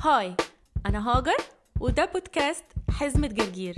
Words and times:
هاي 0.00 0.34
أنا 0.86 1.08
هاجر 1.10 1.36
وده 1.80 2.04
بودكاست 2.04 2.64
حزمة 2.90 3.26
جرجير. 3.28 3.74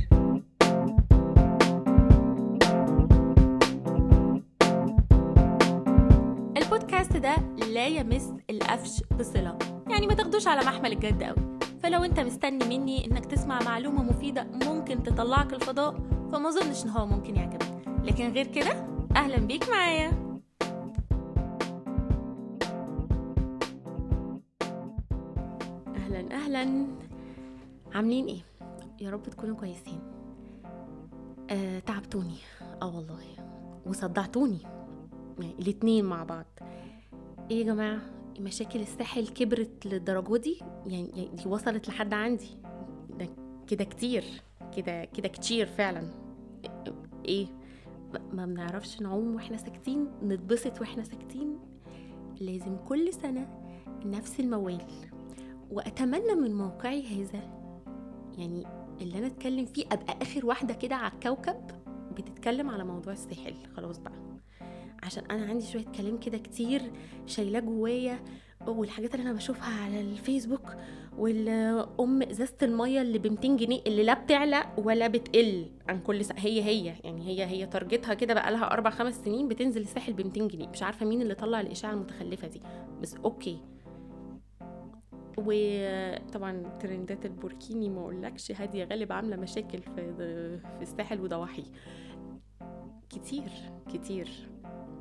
البودكاست 6.56 7.16
ده 7.16 7.36
لا 7.66 7.86
يمس 7.86 8.32
القفش 8.50 9.02
بصلة 9.18 9.58
يعني 9.90 10.06
ما 10.06 10.14
تاخدوش 10.14 10.46
على 10.46 10.60
محمل 10.60 10.92
الجد 10.92 11.22
قوي 11.22 11.58
فلو 11.82 12.04
أنت 12.04 12.20
مستني 12.20 12.78
مني 12.78 13.04
إنك 13.06 13.26
تسمع 13.26 13.62
معلومة 13.62 14.02
مفيدة 14.02 14.46
ممكن 14.66 15.02
تطلعك 15.02 15.52
الفضاء 15.52 15.94
فما 16.32 16.48
أظنش 16.48 16.84
إن 16.84 16.90
هو 16.90 17.06
ممكن 17.06 17.36
يعجبك. 17.36 17.82
لكن 18.04 18.32
غير 18.32 18.46
كده 18.46 18.86
أهلا 19.16 19.36
بيك 19.36 19.68
معايا. 19.68 20.29
أهلا. 26.50 26.86
عاملين 27.94 28.26
إيه؟ 28.26 28.40
يا 29.00 29.10
رب 29.10 29.22
تكونوا 29.22 29.56
كويسين. 29.56 30.00
آه 31.50 31.78
تعبتوني. 31.78 32.36
آه 32.82 32.96
والله. 32.96 33.22
وصدعتوني. 33.86 34.58
يعني 35.40 35.54
الاتنين 35.58 36.04
مع 36.04 36.24
بعض. 36.24 36.44
إيه 37.50 37.58
يا 37.58 37.64
جماعة؟ 37.64 38.00
مشاكل 38.40 38.80
الساحل 38.80 39.28
كبرت 39.28 39.86
للدرجة 39.86 40.36
دي؟ 40.36 40.60
يعني 40.86 41.08
يعني 41.08 41.28
دي 41.36 41.48
وصلت 41.48 41.88
لحد 41.88 42.14
عندي. 42.14 42.50
ده 43.18 43.28
كده 43.66 43.84
كتير. 43.84 44.24
كده 44.76 45.04
كده 45.04 45.28
كتير 45.28 45.66
فعلا. 45.66 46.10
إيه؟ 47.24 47.46
ما 48.32 48.46
بنعرفش 48.46 49.00
نعوم 49.00 49.34
وإحنا 49.34 49.56
ساكتين 49.56 50.08
نتبسط 50.22 50.80
وإحنا 50.80 51.04
ساكتين. 51.04 51.58
لازم 52.40 52.76
كل 52.76 53.12
سنة 53.12 53.48
نفس 54.04 54.40
الموال. 54.40 55.09
وأتمنى 55.70 56.34
من 56.34 56.54
موقعي 56.54 57.02
هذا. 57.06 57.40
يعني 58.38 58.64
اللي 59.00 59.18
أنا 59.18 59.26
أتكلم 59.26 59.66
فيه 59.66 59.84
أبقى 59.92 60.18
آخر 60.22 60.46
واحدة 60.46 60.74
كده 60.74 60.96
على 60.96 61.12
الكوكب 61.12 61.56
بتتكلم 62.16 62.70
على 62.70 62.84
موضوع 62.84 63.12
الساحل 63.12 63.54
خلاص 63.76 63.98
بقى. 63.98 64.12
عشان 65.02 65.24
أنا 65.30 65.46
عندي 65.46 65.66
شوية 65.66 65.84
كلام 65.84 66.18
كده 66.18 66.38
كتير 66.38 66.82
شايلاه 67.26 67.60
جوايا 67.60 68.18
والحاجات 68.66 69.14
اللي 69.14 69.22
أنا 69.26 69.32
بشوفها 69.32 69.84
على 69.84 70.00
الفيسبوك 70.00 70.74
والام 71.18 72.22
إزازة 72.22 72.54
المية 72.62 73.02
اللي 73.02 73.18
ب 73.18 73.26
200 73.26 73.56
جنيه 73.56 73.80
اللي 73.86 74.02
لا 74.02 74.14
بتعلى 74.14 74.64
ولا 74.78 75.08
بتقل 75.08 75.66
عن 75.88 76.00
كل 76.00 76.24
سنة. 76.24 76.38
هي 76.40 76.62
هي. 76.64 76.94
يعني 77.04 77.26
هي 77.28 77.46
هي 77.46 77.66
تارجتها 77.66 78.14
كده 78.14 78.34
بقى 78.34 78.52
لها 78.52 78.72
أربع 78.72 78.90
خمس 78.90 79.24
سنين 79.24 79.48
بتنزل 79.48 79.80
الساحل 79.80 80.12
ب 80.12 80.20
200 80.20 80.48
جنيه. 80.48 80.68
مش 80.68 80.82
عارفة 80.82 81.06
مين 81.06 81.22
اللي 81.22 81.34
طلع 81.34 81.60
الإشاعة 81.60 81.92
المتخلفة 81.92 82.48
دي. 82.48 82.60
بس 83.02 83.14
okay. 83.14 83.58
وطبعا 85.46 86.62
ترندات 86.80 87.26
البوركيني 87.26 87.88
ما 87.88 88.00
أقولكش 88.00 88.52
هاديه 88.52 88.84
غالب 88.84 89.12
عاملة 89.12 89.36
مشاكل 89.36 89.82
في 89.82 90.14
في 90.76 90.82
الساحل 90.82 91.20
وضواحيه 91.20 91.64
كتير 93.10 93.50
كتير. 93.92 94.50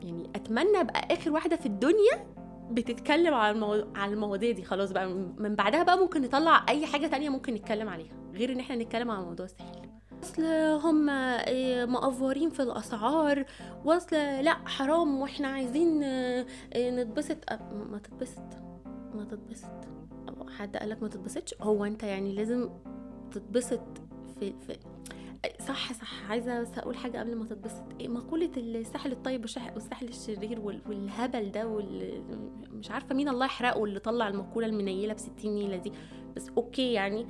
يعني 0.02 0.30
أتمنى 0.36 0.82
ابقى 0.82 1.14
آخر 1.14 1.32
واحدة 1.32 1.56
في 1.56 1.66
الدنيا 1.66 2.28
بتتكلم 2.72 3.34
على 3.34 3.52
المو... 3.56 3.94
على 3.96 4.14
المواضيع 4.14 4.52
دي. 4.52 4.64
خلاص 4.64 4.92
بقى 4.92 5.10
من 5.38 5.56
بعدها 5.56 5.84
بقى 5.84 5.98
ممكن 5.98 6.22
نطلع 6.22 6.66
أي 6.70 6.86
حاجة 6.86 7.08
تانية 7.08 7.30
ممكن 7.30 7.54
نتكلم 7.54 7.90
عليها 7.90 8.14
غير 8.34 8.52
إن 8.52 8.60
إحنا 8.60 8.76
نتكلم 8.76 9.12
على 9.12 9.26
موضوع 9.26 9.46
الساحل. 9.46 9.90
أصل 10.24 10.44
هم 10.84 11.06
مأفورين 11.94 12.50
في 12.50 12.62
الأسعار 12.62 13.46
وأصل 13.86 14.16
لأ 14.16 14.58
حرام 14.66 15.22
وإحنا 15.22 15.48
عايزين 15.48 16.00
نتبسط. 16.78 17.38
ما 17.72 18.00
تتبسط 18.04 18.44
ما 19.14 19.24
تتبسط. 19.24 19.99
حد 20.50 20.78
قالك 20.78 21.02
ما 21.02 21.08
تتبسطش 21.08 21.56
هو 21.62 21.86
انت 21.86 22.04
يعني 22.04 22.34
لازم 22.34 22.70
تتبسط 23.32 23.82
في, 24.40 24.54
في 24.68 24.78
صح 25.68 25.94
صح 25.94 26.32
عايزة 26.32 26.62
بس 26.62 26.78
أقول 26.78 26.96
حاجة 26.98 27.18
قبل 27.20 27.36
ما 27.36 27.46
تتبسط. 27.46 27.84
إيه 28.00 28.08
مقولة 28.08 28.50
الساحل 28.58 29.12
الطيب 29.12 29.42
والساحل 29.42 30.08
الشرير 30.08 30.60
والهبل 30.60 31.52
ده 31.52 31.68
وال... 31.68 32.24
مش 32.72 32.92
عارفة 32.92 33.16
مين 33.16 33.30
الله 33.30 33.46
يحرقه 33.46 33.84
اللي 33.86 34.00
طلع 34.00 34.28
المقولة 34.28 34.68
المنيلة 34.68 35.14
ب 35.14 35.18
60 35.18 35.56
نيلة 35.56 35.78
دي. 35.78 35.92
بس 36.36 36.50
أوكي 36.58 36.94
يعني 36.94 37.28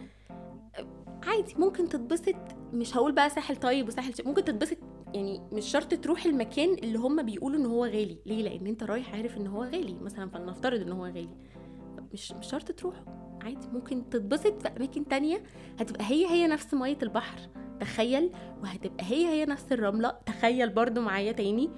عادي 1.24 1.56
ممكن 1.58 1.90
تتبسط 1.90 2.36
مش 2.74 2.98
هقول 2.98 3.12
بقى 3.12 3.30
ساحل 3.30 3.56
طيب 3.56 3.88
وساحل 3.88 4.14
شرير. 4.16 4.28
ممكن 4.28 4.44
تتبسط 4.46 4.78
يعني 5.14 5.42
مش 5.52 5.66
شرط 5.66 5.94
تروح 5.94 6.26
المكان 6.26 6.74
اللي 6.74 6.98
هم 7.00 7.24
بيقولوا 7.26 7.60
إن 7.60 7.66
هو 7.66 7.86
غالي. 7.86 8.18
ليه؟ 8.26 8.44
لأن 8.44 8.68
أنت 8.68 8.84
رايح 8.84 9.16
عارف 9.16 9.38
إن 9.38 9.48
هو 9.48 9.64
غالي. 9.64 9.96
مثلا 10.02 10.30
فلنفترض 10.30 10.82
إن 10.82 10.92
هو 10.92 11.06
غالي. 11.06 11.30
مش 12.14 12.32
مش 12.32 12.48
شرط 12.48 12.72
تروح 12.72 12.96
عادي 13.42 13.68
ممكن 13.74 14.10
تتبسط 14.10 14.62
في 14.62 14.68
أماكن 14.78 15.08
تانية 15.08 15.44
هتبقى 15.80 16.04
هي 16.06 16.26
هي 16.30 16.48
نفس 16.48 16.74
مية 16.74 16.98
البحر 17.04 17.40
تخيل 17.80 18.32
وهتبقى 18.62 19.06
هي 19.06 19.28
هي 19.28 19.46
نفس 19.46 19.72
الرملة 19.72 20.10
تخيل 20.26 20.70
برضو 20.70 21.02
معايا 21.02 21.32
تاني 21.32 21.70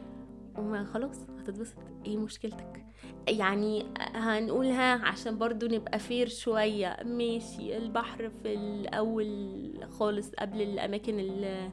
وما 0.58 0.84
خلاص 0.84 1.18
هتتبسط. 1.40 1.78
إيه 2.06 2.18
مشكلتك؟ 2.18 2.86
يعني 3.28 3.86
هنقولها 3.98 4.94
عشان 5.08 5.38
برضو 5.38 5.66
نبقى 5.68 6.00
فير 6.00 6.28
شوية. 6.28 6.98
ماشي 7.06 7.78
البحر 7.78 8.30
في 8.30 8.54
الأول 8.54 9.74
خالص 9.90 10.32
قبل 10.40 10.62
الأماكن 10.62 11.20
اللي 11.20 11.72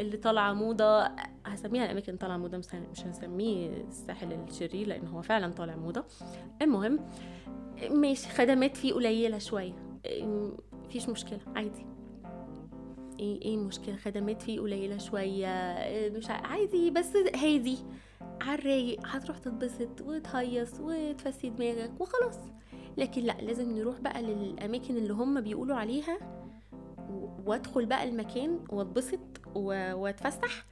اللي 0.00 0.16
طالعة 0.16 0.52
موضة 0.52 1.08
هسميها 1.46 1.84
الأماكن 1.84 2.16
طالعة 2.16 2.36
موضة 2.36 2.58
مش 2.92 3.04
هنسميه 3.06 3.68
الساحل 3.88 4.32
الشرير 4.32 4.86
لأن 4.86 5.06
هو 5.06 5.22
فعلا 5.22 5.52
طالع 5.52 5.76
موضة. 5.76 6.04
المهم 6.62 7.00
ماشي 7.90 8.28
خدمات 8.28 8.76
فيه 8.76 8.92
قليلة 8.94 9.38
شوية. 9.38 9.72
مفيش 10.84 11.08
مشكلة 11.08 11.40
عادي. 11.56 11.86
إيه 13.20 13.42
إيه 13.42 13.54
المشكلة؟ 13.54 13.96
خدمات 13.96 14.42
فيه 14.42 14.60
قليلة 14.60 14.98
شوية 14.98 15.48
مش 16.16 16.30
عادي 16.30 16.90
بس 16.90 17.16
هادي. 17.36 17.78
على 18.40 18.58
الرايق 18.58 19.00
هتروح 19.06 19.38
تتبسط 19.38 20.00
وتهيص 20.00 20.80
وتفسي 20.80 21.50
دماغك 21.50 22.00
وخلاص. 22.00 22.38
لكن 22.96 23.22
لأ 23.22 23.36
لازم 23.40 23.78
نروح 23.78 24.00
بقى 24.00 24.22
للأماكن 24.22 24.96
اللي 24.96 25.12
هم 25.12 25.40
بيقولوا 25.40 25.76
عليها 25.76 26.18
وأدخل 27.46 27.86
بقى 27.86 28.04
المكان 28.08 28.60
وأتبسط 28.70 29.20
وأتفسح. 29.54 30.66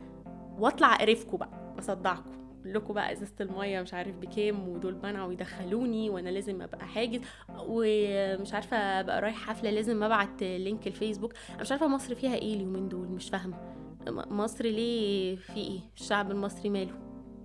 واطلع 0.58 0.94
اقرفكم 0.94 1.36
بقى 1.36 1.72
واصدعكم 1.76 2.30
لكم 2.64 2.94
بقى 2.94 3.12
إزازة 3.12 3.34
المية 3.40 3.80
مش 3.82 3.94
عارف 3.94 4.16
بكام 4.16 4.68
ودول 4.68 4.96
منعوا 5.02 5.32
يدخلوني 5.32 6.10
وأنا 6.10 6.28
لازم 6.28 6.62
أبقى 6.62 6.86
حاجز 6.86 7.20
ومش 7.58 8.54
عارفة 8.54 8.76
أبقى 8.76 9.20
رايح 9.20 9.36
حفلة 9.36 9.70
لازم 9.70 10.02
أبعت 10.02 10.42
لينك 10.42 10.86
الفيسبوك. 10.86 11.32
أنا 11.50 11.60
مش 11.60 11.70
عارفة 11.72 11.88
مصر 11.88 12.14
فيها 12.14 12.34
إيه 12.34 12.54
اليومين 12.54 12.88
دول 12.88 13.08
مش 13.08 13.30
فاهمة. 13.30 13.56
مصر 14.08 14.64
ليه 14.64 15.36
في 15.36 15.56
إيه؟ 15.56 15.80
الشعب 15.96 16.30
المصري 16.30 16.70
ماله؟ 16.70 16.94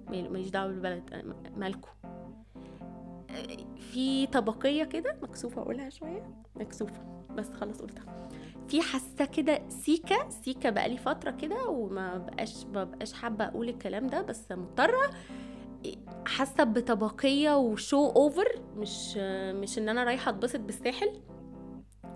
ماله؟ 0.10 0.30
ماليش 0.30 0.50
دعوة 0.50 0.68
بالبلد 0.68 1.36
مالكم 1.58 1.90
في 3.78 4.28
طبقية 4.28 4.84
كده 4.84 5.18
مكسوفة 5.24 5.62
أقولها 5.62 5.90
شوية؟ 5.90 6.30
مكسوفة 6.56 7.26
بس 7.36 7.50
خلاص 7.50 7.82
قلتها. 7.82 8.30
في 8.68 8.82
حاسة 8.82 9.26
كده 9.26 9.62
سيكا 9.70 10.30
سيكا 10.30 10.70
بقالي 10.70 10.98
فترة 10.98 11.32
كده 11.32 11.68
وما 11.70 12.18
بقاش 12.18 12.66
ما 12.66 12.84
بقاش 12.84 13.14
حابة 13.14 13.46
أقول 13.46 13.70
الكلام 13.70 14.08
ده 14.08 14.22
بس 14.22 14.52
مضطرة. 14.52 15.10
حاسة 16.26 16.64
بطبقية 16.64 17.58
وشو 17.58 18.10
أوفر 18.10 18.62
مش 18.78 19.18
مش 19.62 19.78
إن 19.78 19.90
أنا 19.90 20.04
رايحة 20.04 20.30
أتبسط 20.30 20.60
بالساحل. 20.60 21.22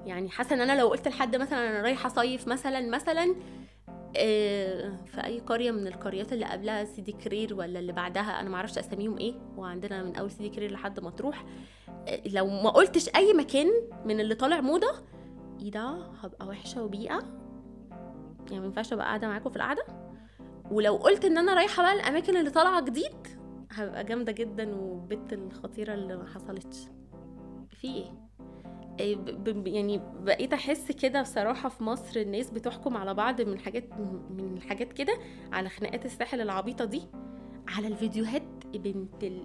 يعني 0.06 0.30
حاسة 0.30 0.54
إن 0.56 0.62
أنا 0.62 0.80
لو 0.80 0.88
قلت 0.88 1.08
لحد 1.08 1.36
مثلا 1.36 1.70
أنا 1.70 1.82
رايحة 1.82 2.10
صيف 2.10 2.48
مثلا 2.48 2.90
مثلا 2.90 3.36
في 5.06 5.22
أي 5.26 5.40
قرية 5.40 5.72
من 5.72 5.88
القريات 5.88 6.34
اللي 6.34 6.46
قبلها 6.46 6.84
سيدي 6.86 7.12
كرير 7.12 7.54
ولا 7.56 7.80
اللي 7.80 7.94
بعدها 7.94 8.40
أنا 8.42 8.50
معرفش 8.50 8.78
أساميهم 8.78 9.18
إيه 9.18 9.34
وعندنا 9.58 10.04
من 10.04 10.16
أول 10.16 10.32
سيدي 10.32 10.50
كرير 10.50 10.72
لحد 10.72 11.00
ما 11.00 11.10
تروح. 11.10 11.46
لو 12.26 12.48
ما 12.48 12.70
قلتش 12.70 13.10
أي 13.16 13.34
مكان 13.34 13.68
من 14.06 14.20
اللي 14.20 14.36
طالع 14.36 14.62
موضة 14.62 14.92
إيه 15.62 15.72
ده؟ 15.72 16.12
هبقى 16.22 16.48
وحشة 16.48 16.84
وبيئة؟ 16.84 17.20
يعني 18.48 18.60
ما 18.60 18.66
ينفعش 18.66 18.94
ابقى 18.94 19.06
قاعدة 19.06 19.28
معاكم 19.28 19.50
في 19.50 19.56
القعدة؟ 19.56 19.84
ولو 20.72 20.96
قلت 20.96 21.26
ان 21.26 21.38
أنا 21.38 21.54
رايحة 21.54 21.84
بقى 21.84 21.94
الاماكن 21.94 22.38
اللي 22.38 22.50
طالعة 22.50 22.82
جديد 22.82 23.28
هبقى 23.72 24.04
جامدة 24.04 24.32
جدا 24.32 24.76
وبت 24.76 25.34
الخطيرة 25.34 25.94
اللي 25.94 26.18
ما 26.18 26.26
حصلتش. 26.26 26.78
في 27.70 27.88
إيه؟ 27.88 28.28
يعني 29.66 30.02
بقيت 30.20 30.54
احس 30.54 30.92
كده 30.92 31.22
بصراحة 31.22 31.70
في 31.70 31.84
مصر 31.84 32.20
الناس 32.20 32.50
بتحكم 32.50 32.98
على 32.98 33.14
بعض 33.14 33.42
من 33.42 33.60
حاجات 33.60 33.94
من 34.30 34.58
الحاجات 34.58 34.94
كده 34.94 35.14
على 35.52 35.70
خناقات 35.70 36.06
الساحل 36.06 36.42
العبيطة 36.42 36.86
دي. 36.86 37.02
على 37.68 37.88
الفيديوهات 37.88 38.44
بنت 38.74 39.24
ال... 39.24 39.44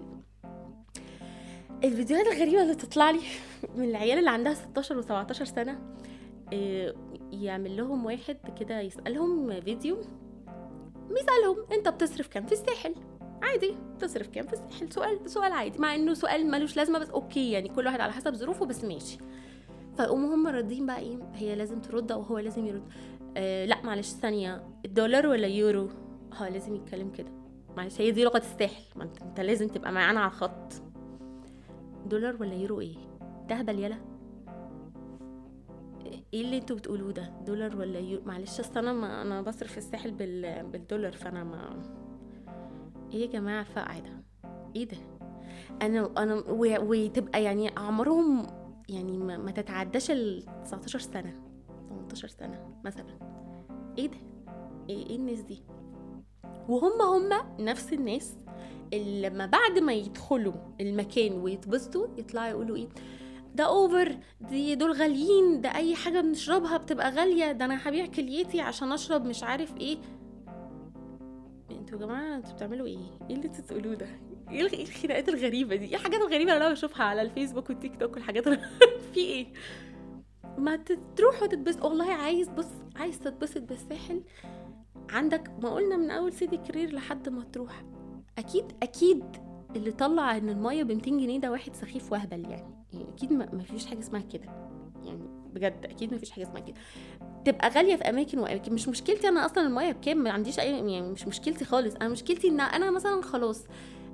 الفيديوهات 1.83 2.27
الغريبة 2.27 2.61
اللي 2.61 2.75
تطلع 2.75 3.11
لي 3.11 3.21
من 3.75 3.83
العيال 3.89 4.19
اللي 4.19 4.29
عندها 4.29 4.53
16 4.53 5.01
و17 5.01 5.33
سنة. 5.33 5.79
يعمل 7.31 7.77
لهم 7.77 8.05
واحد 8.05 8.37
كده 8.59 8.79
يسألهم 8.81 9.61
فيديو 9.61 9.97
بيسالهم 11.09 11.57
انت 11.71 11.89
بتصرف 11.89 12.27
كام 12.27 12.45
في 12.45 12.51
الساحل؟ 12.51 12.95
عادي 13.43 13.75
تصرف 13.99 14.27
كام 14.27 14.47
في 14.47 14.53
الساحل؟ 14.53 14.93
سؤال 14.93 15.29
سؤال 15.29 15.51
عادي 15.51 15.79
مع 15.79 15.95
انه 15.95 16.13
سؤال 16.13 16.51
ملوش 16.51 16.77
لازمة 16.77 16.99
بس 16.99 17.09
أوكي 17.09 17.51
يعني 17.51 17.69
كل 17.69 17.85
واحد 17.85 17.99
على 17.99 18.11
حسب 18.13 18.33
ظروفه 18.33 18.65
بس 18.65 18.83
ماشي. 18.83 19.17
فيقوموا 19.97 20.35
هم 20.35 20.47
راضيين 20.47 20.85
بقى 20.85 20.99
إيه 20.99 21.17
هي 21.33 21.55
لازم 21.55 21.81
ترد 21.81 22.11
أو 22.11 22.21
هو 22.21 22.37
لازم 22.39 22.65
يرد. 22.65 22.83
آه 23.37 23.65
لا 23.65 23.81
معلش 23.83 24.09
ثانية 24.09 24.63
الدولار 24.85 25.27
ولا 25.27 25.47
يورو 25.47 25.89
آه 26.41 26.49
لازم 26.49 26.75
يتكلم 26.75 27.09
كده. 27.11 27.31
معلش 27.77 28.01
هي 28.01 28.11
دي 28.11 28.23
لغة 28.23 28.37
الساحل 28.37 28.83
ما 28.95 29.03
انت, 29.03 29.21
انت 29.21 29.39
لازم 29.39 29.67
تبقى 29.67 29.91
معانا 29.91 30.19
على 30.19 30.27
الخط. 30.31 30.73
دولار 32.05 32.35
ولا 32.39 32.53
يورو 32.53 32.81
إيه؟ 32.81 32.95
ده 33.49 33.55
هبل 33.55 33.79
يلا 33.79 33.97
إيه 36.33 36.41
اللي 36.41 36.57
أنتوا 36.57 36.75
بتقولوه 36.75 37.11
ده؟ 37.11 37.33
دولار 37.45 37.77
ولا 37.77 37.99
يورو 37.99 38.23
معلش 38.25 38.59
اصل 38.59 38.79
أنا 38.79 38.93
ما 38.93 39.21
أنا 39.21 39.41
بصرف 39.41 39.71
في 39.71 39.77
الساحل 39.77 40.11
بال... 40.11 40.63
بالدولار 40.67 41.11
فانا 41.11 41.43
ما 41.43 41.83
إيه 43.13 43.21
يا 43.21 43.27
جماعة؟ 43.27 43.61
الفقع 43.61 43.99
ده 43.99 44.23
إيه 44.75 44.87
ده؟ 44.87 44.97
أنا 45.81 46.09
أنا 46.17 46.33
و... 46.35 46.65
وتبقى 46.81 47.43
يعني 47.43 47.77
اعمارهم 47.77 48.47
يعني 48.89 49.17
ما, 49.17 49.37
ما 49.37 49.51
تتعداش 49.51 50.11
ال 50.11 50.45
19 50.63 50.99
سنة. 50.99 51.33
18 51.89 52.27
سنة 52.27 52.75
مثلا. 52.85 53.19
إيه 53.97 54.07
ده؟ 54.07 54.17
إيه, 54.89 55.05
إيه 55.09 55.15
الناس 55.15 55.39
دي؟ 55.39 55.63
وهم 56.69 57.01
هم 57.01 57.29
نفس 57.59 57.93
الناس 57.93 58.37
اللي 58.93 59.29
لما 59.29 59.45
بعد 59.45 59.79
ما 59.79 59.93
يدخلوا 59.93 60.53
المكان 60.81 61.33
ويتبسطوا 61.33 62.07
يطلعوا 62.17 62.47
يقولوا 62.47 62.75
إيه؟ 62.75 62.87
ده 63.55 63.63
over 63.63 64.17
دي 64.41 64.75
دول 64.75 64.91
غاليين 64.91 65.61
ده 65.61 65.75
أي 65.75 65.95
حاجة 65.95 66.21
بنشربها 66.21 66.77
بتبقى 66.77 67.11
غالية. 67.11 67.51
ده 67.51 67.65
أنا 67.65 67.89
هبيع 67.89 68.05
كليتي 68.05 68.61
عشان 68.61 68.91
أشرب 68.91 69.25
مش 69.25 69.43
عارف 69.43 69.77
إيه. 69.77 69.97
أنتوا 71.71 71.99
يا 71.99 72.05
جماعة 72.05 72.35
أنتوا 72.37 72.53
بتعملوا 72.53 72.87
إيه؟ 72.87 72.97
إيه 73.29 73.35
اللي 73.35 73.47
أنتوا 73.47 73.63
بتقولوه 73.63 73.95
ده؟ 73.95 74.07
إيه 74.51 74.67
إيه 74.73 74.83
الخناقات 74.83 75.29
الغريبة 75.29 75.75
دي؟ 75.75 75.85
إيه 75.85 75.95
الحاجات 75.95 76.21
الغريبة 76.21 76.53
اللي 76.53 76.65
أنا 76.65 76.73
بشوفها 76.73 77.03
على 77.05 77.21
الفيسبوك 77.21 77.69
والتيك 77.69 77.99
توك 77.99 78.13
والحاجات 78.13 78.47
ال- 78.47 78.59
في 79.13 79.19
إيه؟ 79.19 79.47
ما 80.57 80.75
تروحوا 81.15 81.47
تتبسط 81.47 81.85
والله 81.85 82.11
عايز 82.13 82.49
بص 82.49 82.67
عايز 82.95 83.19
تتبسط 83.19 83.61
بالساحل 83.61 84.23
عندك 85.09 85.51
ما 85.61 85.69
قلنا 85.69 85.97
من 85.97 86.11
أول 86.11 86.33
سيدي 86.33 86.57
كرير 86.57 86.93
لحد 86.95 87.29
ما 87.29 87.43
تروح. 87.43 87.83
أكيد 88.37 88.65
أكيد 88.83 89.23
اللي 89.75 89.91
طلع 89.91 90.37
إن 90.37 90.49
المية 90.49 90.83
ب 90.83 90.91
200 90.91 91.11
جنيه 91.11 91.39
ده 91.39 91.51
واحد 91.51 91.75
سخيف 91.75 92.11
وهبل 92.11 92.49
يعني. 92.49 92.82
أكيد 93.01 93.33
ما 93.33 93.63
فيش 93.63 93.85
حاجة 93.85 93.99
اسمها 93.99 94.21
كده. 94.21 94.45
يعني 95.05 95.27
بجد 95.53 95.85
أكيد 95.85 96.11
ما 96.11 96.17
فيش 96.17 96.31
حاجة 96.31 96.43
اسمها 96.43 96.59
كده. 96.59 96.75
تبقى 97.45 97.69
غالية 97.69 97.95
في 97.95 98.03
أماكن 98.03 98.39
وأماكن. 98.39 98.73
مش 98.73 98.87
مشكلتي 98.87 99.27
أنا 99.29 99.45
أصلا 99.45 99.67
المية 99.67 99.91
بكام؟ 99.91 100.17
ما 100.17 100.31
عنديش 100.31 100.59
اي 100.59 100.71
يعني 100.71 101.01
مش 101.01 101.27
مشكلتي 101.27 101.65
خالص. 101.65 101.95
أنا 101.95 102.09
مشكلتي 102.09 102.47
إن 102.47 102.59
أنا 102.59 102.91
مثلا 102.91 103.21
خلاص 103.21 103.65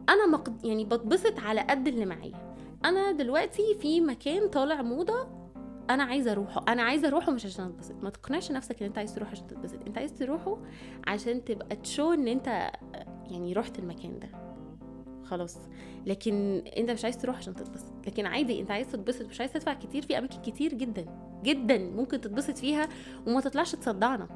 أنا 0.09 0.27
مقد... 0.27 0.65
يعني 0.65 0.85
بتبسط 0.85 1.39
على 1.39 1.61
قد 1.61 1.87
اللي 1.87 2.05
معايا. 2.05 2.55
أنا 2.85 3.11
دلوقتي 3.11 3.75
في 3.81 4.01
مكان 4.01 4.47
طالع 4.47 4.81
موضة 4.81 5.27
أنا 5.89 6.03
عايزة 6.03 6.31
أروحه. 6.31 6.65
أنا 6.67 6.81
عايزة 6.81 7.07
أروحه 7.07 7.31
مش 7.31 7.45
عشان 7.45 7.65
أتبسط. 7.65 8.03
ما 8.03 8.09
تقنعش 8.09 8.51
نفسك 8.51 8.81
إن 8.81 8.87
أنت 8.87 8.97
عايز 8.97 9.15
تروح 9.15 9.31
عشان 9.31 9.47
تتبسط. 9.47 9.79
أنت 9.87 9.97
عايز 9.97 10.13
تروحه 10.13 10.57
عشان 11.07 11.43
تبقى 11.43 11.75
تشو 11.75 12.13
إن 12.13 12.27
أنت 12.27 12.71
يعني 13.31 13.53
رحت 13.53 13.79
المكان 13.79 14.19
ده. 14.19 14.48
خلاص. 15.29 15.57
لكن 16.05 16.63
انت 16.77 16.91
مش 16.91 17.03
عايز 17.03 17.17
تروح 17.17 17.37
عشان 17.37 17.55
تتبسط. 17.55 17.93
لكن 18.07 18.25
عادي 18.25 18.61
انت 18.61 18.71
عايز 18.71 18.87
تتبسط 18.87 19.25
مش 19.25 19.39
عايز 19.39 19.53
تدفع 19.53 19.73
كتير 19.73 20.01
في 20.01 20.17
أماكن 20.17 20.41
كتير 20.41 20.73
جدا. 20.73 21.05
جدا 21.43 21.77
ممكن 21.77 22.21
تتبسط 22.21 22.57
فيها 22.57 22.89
وما 23.27 23.41
تطلعش 23.41 23.75
تصدعنا. 23.75 24.27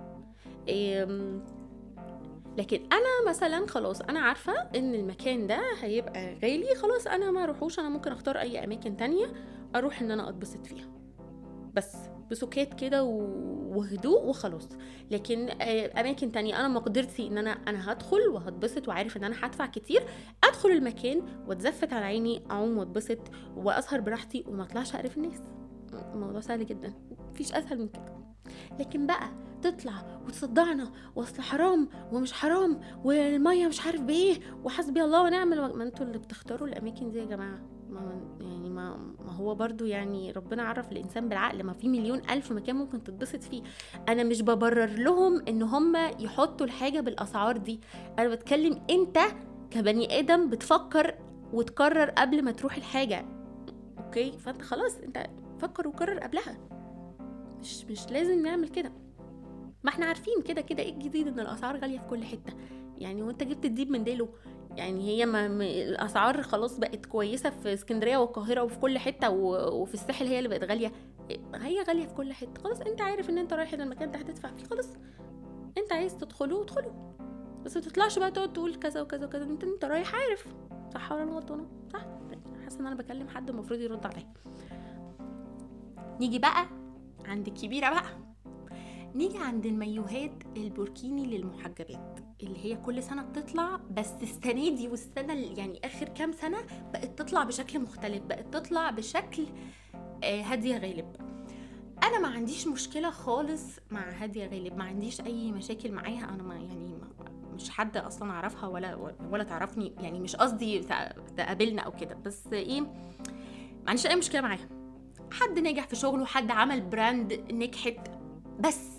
لكن 2.58 2.78
أنا 2.92 3.30
مثلا 3.30 3.68
خلاص 3.68 4.02
أنا 4.02 4.20
عارفة 4.20 4.54
إن 4.76 4.96
المكان 4.96 5.48
ده 5.48 5.62
هيبقى 5.82 6.36
غالي 6.44 6.76
خلاص 6.76 7.08
أنا 7.08 7.32
ما 7.32 7.44
أروحوش 7.44 7.80
أنا 7.80 7.90
ممكن 7.90 8.12
أختار 8.12 8.40
أي 8.40 8.64
أماكن 8.64 8.98
تانية 8.98 9.26
أروح 9.76 10.02
إن 10.02 10.12
أنا 10.12 10.30
أتبسط 10.30 10.66
فيها. 10.68 10.86
بس 11.74 11.96
بسكات 12.32 12.74
كده 12.74 13.04
وهدوء 13.04 14.26
وخلاص. 14.26 14.70
لكن 15.12 15.50
آه، 15.62 16.02
أماكن 16.02 16.32
تانية 16.32 16.60
أنا 16.60 16.68
مقدرتي 16.68 17.28
إن 17.28 17.38
أنا 17.38 17.52
أنا 17.52 17.92
هدخل 17.92 18.20
وهتبسط 18.28 18.88
وعارف 18.88 19.18
إن 19.18 19.24
أنا 19.24 19.36
هدفع 19.42 19.66
كتير 19.66 20.04
أدخل 20.44 20.70
المكان 20.70 21.22
واتزفت 21.48 21.94
على 21.94 22.06
عيني 22.06 22.44
أعوم 22.52 22.78
واتبسط 22.78 23.20
وأسهر 23.56 24.02
براحتي 24.02 24.44
وما 24.48 24.64
أطلعش 24.64 24.96
أقرف 24.96 25.18
الناس. 25.18 25.42
الموضوع 26.14 26.40
سهل 26.42 26.66
جدا 26.66 26.94
مفيش 27.32 27.54
أسهل 27.54 27.80
من 27.80 27.88
كده. 27.88 28.14
لكن 28.80 29.08
بقى 29.08 29.30
تطلع 29.62 30.22
وتصدعنا 30.26 30.92
وأصل 31.16 31.42
حرام 31.42 31.90
ومش 32.12 32.34
حرام 32.34 32.80
والمية 33.04 33.68
مش 33.68 33.86
عارف 33.86 34.02
بإيه 34.02 34.40
وحسبي 34.64 35.04
الله 35.04 35.24
ونعم 35.24 35.50
ما 35.50 35.84
أنتوا 35.84 36.06
اللي 36.06 36.18
بتختاروا 36.18 36.68
الأماكن 36.68 37.12
دي 37.12 37.20
يا 37.20 37.26
جماعة. 37.26 37.73
ما 37.94 38.22
يعني 38.42 38.70
ما, 38.70 38.98
ما 39.26 39.32
هو 39.32 39.56
برضو 39.56 39.86
يعني 39.86 40.32
ربنا 40.32 40.64
عرف 40.64 40.92
الإنسان 40.92 41.30
بالعقل 41.30 41.64
ما 41.64 41.74
في 41.74 41.88
مليون 41.88 42.22
ألف 42.30 42.52
مكان 42.52 42.76
ممكن 42.76 43.04
تتبسط 43.04 43.44
فيه. 43.44 43.64
أنا 44.10 44.24
مش 44.24 44.42
ببرر 44.42 44.90
لهم 44.90 45.42
إن 45.48 45.62
هم 45.62 45.96
يحطوا 46.20 46.66
الحاجة 46.66 47.00
بالأسعار 47.00 47.58
دي. 47.58 47.80
أنا 48.20 48.28
بتكلم 48.28 48.82
أنت 48.90 49.20
كبني 49.72 50.20
آدم 50.20 50.50
بتفكر 50.50 51.16
وتقرر 51.54 52.10
قبل 52.10 52.44
ما 52.44 52.52
تروح 52.52 52.76
الحاجة. 52.76 53.26
okay؟ 53.98 54.32
فأنت 54.32 54.62
خلاص 54.62 54.98
أنت 54.98 55.28
فكر 55.60 55.88
وقرر 55.88 56.20
قبلها. 56.20 56.58
مش 57.60 57.86
مش 57.86 58.10
لازم 58.12 58.42
نعمل 58.42 58.70
كده. 58.70 58.92
ما 59.84 59.90
إحنا 59.90 60.06
عارفين 60.06 60.42
كده 60.46 60.62
كده 60.62 60.84
إيه 60.84 60.94
الجديد 60.94 61.28
إن 61.28 61.40
الأسعار 61.40 61.78
غالية 61.78 62.00
في 62.00 62.08
كل 62.10 62.24
حتة؟ 62.24 62.54
يعني 62.98 63.24
وأنت 63.24 63.44
جبت 63.44 63.66
الديب 63.66 63.92
من 63.92 64.04
ديله. 64.04 64.30
يعني 64.78 65.08
هي 65.08 65.26
ما 65.26 65.46
الأسعار 65.62 66.42
خلاص 66.42 66.78
بقت 66.80 67.06
كويسة 67.06 67.50
في 67.50 67.74
اسكندرية 67.74 68.18
والقاهرة 68.18 68.62
وفي 68.62 68.80
كل 68.80 68.98
حتة 69.00 69.30
وفي 69.30 69.94
الساحل 69.94 70.28
هي 70.28 70.38
اللي 70.38 70.50
بقت 70.50 70.64
غالية. 70.64 70.92
هي 71.56 71.82
غالية 71.82 72.06
في 72.08 72.14
كل 72.14 72.34
حتة. 72.34 72.62
خلاص 72.64 72.82
أنت 72.82 73.02
عارف 73.02 73.30
إن 73.30 73.38
أنت 73.38 73.54
رايح 73.54 73.74
المكان 73.74 74.12
ده 74.12 74.20
هتدفع 74.20 74.50
فيه. 74.52 74.66
خلاص 74.66 74.90
أنت 75.78 75.94
عايز 75.94 76.18
تدخله 76.18 76.62
ادخله. 76.62 77.16
بس 77.66 77.76
ما 77.76 77.82
تطلعش 77.82 78.20
بقى 78.20 78.32
تقعد 78.32 78.54
تقول 78.54 78.76
كذا 78.76 79.02
وكذا 79.02 79.26
وكذا. 79.26 79.44
أنت 79.44 79.64
أنت 79.64 79.86
رايح 79.86 80.16
عارف. 80.16 80.48
صح 80.94 81.12
ولا 81.12 81.24
أنا 81.24 81.32
غلطانه 81.32 81.66
صح. 81.94 82.06
حاسة 82.64 82.80
إن 82.80 82.86
أنا 82.88 82.96
بكلم 82.96 83.28
حد 83.28 83.50
المفروض 83.50 83.80
يرد 83.80 84.06
عليا. 84.06 84.34
نيجي 86.20 86.40
بقى 86.40 86.66
عند 87.26 87.48
الكبيره 87.48 87.90
بقى. 87.90 88.33
نيجي 89.16 89.38
عند 89.38 89.66
المايوهات 89.66 90.44
البوركيني 90.58 91.26
للمحجبات 91.38 92.20
اللي 92.44 92.66
هي 92.66 92.76
كل 92.76 93.04
سنة 93.04 93.22
بتطلع 93.24 93.80
بس 93.92 94.12
السنة 94.22 94.70
دي 94.76 94.88
والسنة 94.88 95.34
ال- 95.34 95.60
يعني 95.60 95.80
آخر 95.86 96.10
كام 96.10 96.32
سنة 96.32 96.58
بقت 96.94 97.20
تطلع 97.20 97.44
بشكل 97.44 97.80
مختلف 97.80 98.24
بقت 98.24 98.54
تطلع 98.54 98.90
بشكل 98.90 99.46
آه، 100.24 100.42
هادية 100.42 100.78
غالب. 100.78 101.16
أنا 102.04 102.20
ما 102.20 102.28
عنديش 102.28 102.68
مشكلة 102.68 103.10
خالص 103.10 103.64
مع 103.92 104.10
هادية 104.12 104.46
غالب 104.48 104.78
ما 104.78 104.84
عنديش 104.84 105.22
أي 105.22 105.52
مشاكل 105.52 105.92
معاها 105.92 106.30
أنا 106.34 106.44
ما 106.44 106.56
يعني 106.56 106.94
مش 107.54 107.70
حد 107.70 107.98
أصلا 107.98 108.32
أعرفها 108.32 108.68
ولا 108.68 109.16
ولا 109.32 109.44
تعرفني 109.44 109.94
يعني 110.02 110.20
مش 110.20 110.36
قصدي 110.36 110.80
تق- 110.80 111.26
تقابلنا 111.38 111.82
أو 111.82 111.92
كده 111.92 112.16
بس 112.16 112.48
إيه 112.54 112.82
ما 112.82 112.90
عنديش 113.88 114.08
أي 114.08 114.16
مشكلة 114.16 114.42
معاها. 114.42 114.70
حد 115.32 115.60
نجح 115.60 115.88
في 115.88 115.96
شغله 115.96 116.26
حد 116.26 116.52
عمل 116.52 116.82
brand 116.82 117.34
نجحت 117.52 118.08
بس 118.60 118.93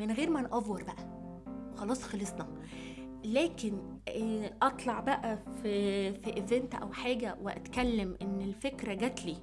من 0.00 0.10
غير 0.10 0.30
ما 0.30 0.40
نأفور 0.40 0.82
بقى. 0.82 1.20
خلاص 1.76 2.02
خلصنا. 2.02 2.48
لكن 3.24 3.78
أطلع 4.62 5.00
بقى 5.00 5.38
في 5.62 6.12
في 6.12 6.36
event 6.36 6.74
أو 6.74 6.92
حاجة 6.92 7.36
وأتكلم 7.42 8.16
إن 8.22 8.40
الفكرة 8.40 8.94
جات 8.94 9.24
لي 9.24 9.36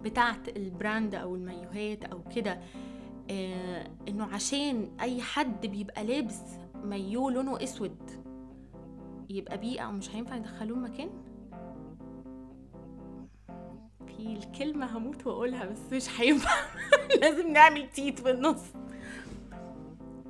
بتاعت 0.00 0.48
ال 0.48 0.59
brand 0.59 1.14
أو 1.14 1.34
المايوهات 1.34 2.04
أو 2.04 2.22
كده 2.36 2.60
آه 3.30 3.90
إنه 4.08 4.24
عشان 4.24 4.90
أي 5.00 5.22
حد 5.22 5.66
بيبقى 5.66 6.04
لابس 6.04 6.40
مايو 6.84 7.30
لونه 7.30 7.62
أسود 7.62 8.10
يبقى 9.30 9.58
بيئة 9.58 9.80
أو 9.80 9.92
مش 9.92 10.14
هينفع 10.14 10.36
يدخلوه 10.36 10.78
مكان؟ 10.78 11.10
في 14.06 14.26
الكلمة 14.26 14.98
هموت 14.98 15.26
وأقولها 15.26 15.66
بس 15.66 15.92
مش 15.92 16.20
هينفع. 16.20 16.50
لازم 17.22 17.52
نعمل 17.52 17.90
تيت 17.90 18.18
في 18.20 18.30
النص. 18.30 18.62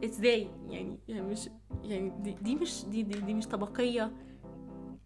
إزاي؟ 0.04 0.48
يعني 0.70 0.98
يعني 1.08 1.22
مش 1.26 1.48
يعني 1.84 2.12
دي, 2.20 2.36
دي 2.42 2.54
مش 2.54 2.84
دي, 2.84 3.02
دي 3.02 3.20
دي 3.20 3.34
مش 3.34 3.46
طبقية. 3.46 4.12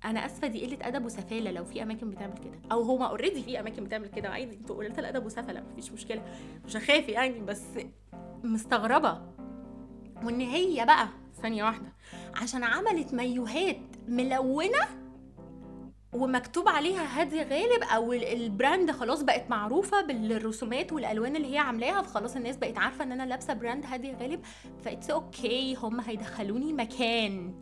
أنا 0.05 0.27
آسفة 0.27 0.47
دي 0.47 0.67
قلة 0.67 0.79
أدب 0.89 1.05
وسفالة 1.05 1.51
لو 1.51 1.65
في 1.65 1.83
أماكن 1.83 2.11
بتعمل 2.11 2.35
كده. 2.39 2.61
أو 2.73 2.83
هما 2.83 3.07
already 3.07 3.43
في 3.43 3.61
أماكن 3.61 3.85
بتعمل 3.85 4.09
كده. 4.09 4.29
عادي 4.29 4.57
أنتوا 4.57 4.77
قلت 4.77 4.99
الأدب 4.99 5.27
وسفلة 5.27 5.61
مفيش 5.73 5.93
مشكلة. 5.93 6.23
مش 6.65 6.77
هخاف 6.77 7.09
يعني 7.09 7.41
بس 7.41 7.63
مستغربة. 8.45 9.23
وان 10.25 10.41
هي 10.41 10.87
بقى 10.87 11.09
ثانية 11.43 11.65
واحدة. 11.65 11.93
عشان 12.35 12.63
عملت 12.65 13.15
مايوهات 13.15 13.81
ملونة 14.09 15.02
ومكتوب 16.13 16.69
عليها 16.69 17.21
هادي 17.21 17.43
غالب 17.43 17.83
أو 17.83 18.13
ال- 18.13 18.25
ال 18.43 18.51
brand 18.51 18.91
خلاص 18.91 19.23
بقت 19.23 19.51
معروفة 19.51 20.03
بالرسومات 20.03 20.93
والألوان 20.93 21.37
اللي 21.37 21.53
هي 21.55 21.59
عاملاها 21.59 22.03
فخلاص 22.03 22.37
الناس 22.37 22.57
بقت 22.57 22.79
عارفة 22.79 23.05
إن 23.05 23.13
أنا 23.13 23.23
لابسة 23.23 23.55
brand 23.55 23.87
هادي 23.87 24.13
غالب 24.13 24.41
ف 24.85 24.88
that's 24.88 25.11
okay 25.11 25.75
هم 25.75 26.01
هيدخلوني 26.01 26.73
مكان. 26.73 27.55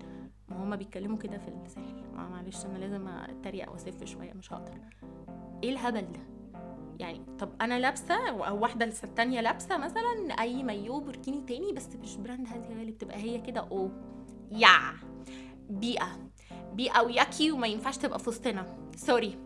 ما 0.48 0.56
هما 0.64 0.76
بيتكلموا 0.76 1.18
كده 1.18 1.38
في 1.38 1.48
الساحل. 1.48 2.02
معلش 2.14 2.64
أنا 2.64 2.78
لازم 2.78 3.08
أتريق 3.08 3.72
وأسف 3.72 4.04
شوية 4.04 4.32
مش 4.32 4.52
هقدر. 4.52 4.72
إيه 5.64 5.70
الهبل 5.70 6.00
ده؟ 6.12 6.20
يعني 6.98 7.20
طب 7.38 7.52
أنا 7.60 7.78
لابسة 7.78 8.28
أو 8.28 8.60
واحدة 8.62 8.84
التانية 9.04 9.40
لابسة 9.40 9.78
مثلا 9.78 10.34
أي 10.40 10.62
مايو 10.62 11.00
بوركيني 11.00 11.40
تاني 11.48 11.72
بس 11.72 11.88
مش 12.02 12.16
brand 12.16 12.46
هاديه 12.48 12.76
غالب 12.78 12.92
بتبقى 12.92 13.16
هي 13.16 13.38
كده 13.40 13.60
أو 13.60 13.90
يا 14.52 14.68
بيئة. 15.70 16.30
بيئه 16.74 17.00
وياكي 17.00 17.52
وما 17.52 17.66
ينفعش 17.66 17.96
تبقى 17.96 18.18
في 18.18 18.28
وسطنا. 18.28 18.66
sorry 18.96 19.38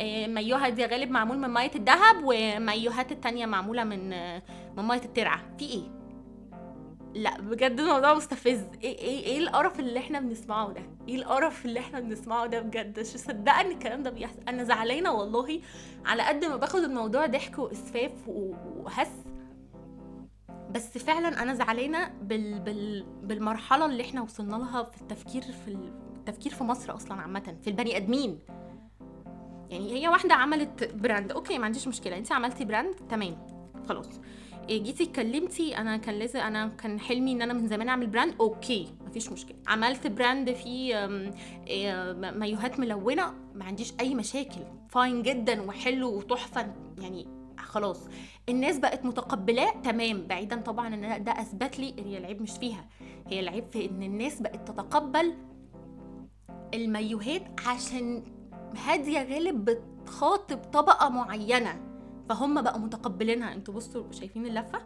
آه، 0.00 0.26
مايو 0.26 0.56
هاديه 0.56 0.86
غالب 0.86 1.10
معمول 1.10 1.38
من 1.38 1.50
مية 1.54 1.70
الذهب 1.74 2.16
ومايوهات 2.24 3.12
التانية 3.12 3.46
معمولة 3.46 3.84
من 3.84 4.12
آه، 4.12 4.42
من 4.76 4.88
مية 4.88 5.02
الترعة. 5.04 5.56
في 5.58 5.64
إيه؟ 5.64 5.82
لا 7.14 7.40
بجد 7.40 7.80
الموضوع 7.80 8.14
مستفز. 8.14 8.64
إيه 8.82 8.98
إيه 8.98 9.24
إيه 9.24 9.38
القرف 9.38 9.80
اللي 9.80 9.98
إحنا 9.98 10.20
بنسمعه 10.20 10.72
ده؟ 10.72 10.82
إيه 11.08 11.16
القرف 11.16 11.64
اللي 11.64 11.80
إحنا 11.80 12.00
بنسمعه 12.00 12.46
ده 12.46 12.60
بجد؟ 12.60 13.00
مش 13.00 13.14
مصدقة 13.14 13.60
إن 13.60 13.70
الكلام 13.70 14.02
ده 14.02 14.10
بيحصل. 14.10 14.40
أنا 14.48 14.64
زعلانة 14.64 15.12
والله 15.12 15.60
على 16.06 16.22
قد 16.22 16.44
ما 16.44 16.56
باخد 16.56 16.80
الموضوع 16.80 17.26
ضحك 17.26 17.58
وإسفاف 17.58 18.12
وهلس. 18.28 19.10
بس 20.70 20.98
فعلا 20.98 21.42
أنا 21.42 21.54
زعلانة 21.54 22.08
بال 22.22 22.58
بال 22.60 23.06
بالمرحلة 23.22 23.86
اللي 23.86 24.02
إحنا 24.02 24.22
وصلنا 24.22 24.56
لها 24.56 24.82
في 24.82 25.00
التفكير 25.00 25.42
في 25.42 25.68
التفكير 26.28 26.52
في 26.52 26.64
مصر 26.64 26.96
أصلا 26.96 27.20
عامة 27.20 27.56
في 27.62 27.70
البني 27.70 27.96
آدمين. 27.96 28.38
يعني 29.70 29.92
هي 29.92 30.08
واحدة 30.08 30.34
عملت 30.34 30.94
brand 30.94 31.32
okay 31.32 31.58
ما 31.58 31.64
عنديش 31.64 31.88
مشكلة. 31.88 32.18
انت 32.18 32.32
عملتي 32.32 32.64
brand 32.64 32.94
تمام. 32.94 33.46
خلاص. 33.88 34.08
إيه، 34.68 34.82
جيتي 34.82 35.04
اتكلمتي 35.04 35.76
أنا 35.76 35.96
كان 35.96 36.14
لازم 36.14 36.40
أنا 36.40 36.68
كان 36.68 37.00
حلمي 37.00 37.32
إن 37.32 37.42
أنا 37.42 37.52
من 37.52 37.66
زمان 37.66 37.88
أعمل 37.88 38.06
brand 38.06 38.34
okay 38.40 38.94
مفيش 39.06 39.32
مشكلة. 39.32 39.56
عملت 39.66 40.06
brand 40.06 40.52
فيه 40.52 41.08
إيه، 41.66 42.12
مايوهات 42.12 42.80
ملونة. 42.80 43.34
ما 43.54 43.64
عنديش 43.64 43.92
أي 44.00 44.14
مشاكل. 44.14 44.60
fine 44.88 45.22
جدا 45.22 45.62
وحلو 45.62 46.18
وتحفة. 46.18 46.74
يعني 46.98 47.28
خلاص. 47.58 48.08
الناس 48.48 48.78
بقت 48.78 49.04
متقبلاه. 49.04 49.70
تمام. 49.70 50.26
بعيدا 50.26 50.60
طبعا 50.60 50.94
إن 50.94 51.24
ده 51.24 51.32
أثبت 51.32 51.78
لي 51.78 51.94
هي 51.98 52.18
العيب 52.18 52.42
مش 52.42 52.50
فيها. 52.50 52.84
هي 53.26 53.40
العيب 53.40 53.64
في 53.72 53.90
إن 53.90 54.02
الناس 54.02 54.42
بقت 54.42 54.68
تتقبل 54.68 55.34
المايوهات 56.74 57.60
عشان 57.66 58.22
هادية 58.86 59.22
غالب 59.34 59.64
بتخاطب 59.70 60.56
طبقة 60.58 61.08
معينة. 61.08 61.80
فهم 62.28 62.62
بقوا 62.62 62.78
متقبلينها. 62.80 63.54
أنتوا 63.54 63.74
بصوا 63.74 64.12
شايفين 64.12 64.46
اللفة؟ 64.46 64.78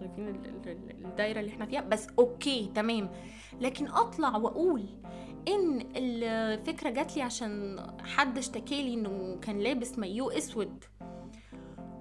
شايفين 0.00 0.28
ال- 0.28 0.46
ال- 0.46 0.68
ال- 0.68 1.04
الدايرة 1.06 1.40
اللي 1.40 1.50
إحنا 1.50 1.66
فيها؟ 1.66 1.80
بس 1.80 2.06
okay 2.18 2.70
تمام. 2.74 3.10
لكن 3.60 3.88
اطلع 3.88 4.36
واقول 4.36 4.86
ان 5.48 5.86
الفكرة 5.96 6.90
جات 6.90 7.16
لي 7.16 7.22
عشان 7.22 7.80
حد 8.04 8.38
اشتكى 8.38 8.82
لي 8.82 8.94
انه 8.94 9.38
كان 9.42 9.58
لابس 9.58 9.98
مايو 9.98 10.30
اسود. 10.30 10.84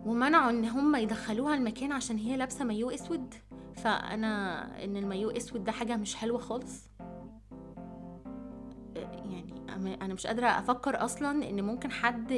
ومنعوا 0.05 0.49
ان 0.49 0.65
هم 0.65 0.95
يدخلوها 0.95 1.55
المكان 1.55 1.91
عشان 1.91 2.17
هي 2.17 2.37
لابسة 2.37 2.65
مايو 2.65 2.89
اسود. 2.89 3.33
فأنا 3.75 4.63
إن 4.83 4.97
المايو 4.97 5.29
اسود 5.29 5.63
ده 5.63 5.71
حاجة 5.71 5.95
مش 5.97 6.15
حلوة 6.15 6.37
خالص. 6.39 6.88
يعني 8.99 9.95
أنا 10.01 10.13
مش 10.13 10.27
قادرة 10.27 10.47
أفكر 10.47 11.05
أصلا 11.05 11.49
إن 11.49 11.61
ممكن 11.61 11.91
حد 11.91 12.31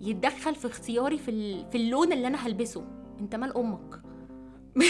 يتدخل 0.00 0.54
في 0.54 0.66
اختياري 0.66 1.18
في 1.18 1.64
في 1.70 1.74
اللون 1.78 2.12
اللي 2.12 2.26
أنا 2.26 2.46
هلبسه. 2.46 2.84
أنت 3.20 3.34
مال 3.34 3.56
أمك؟ 3.56 4.02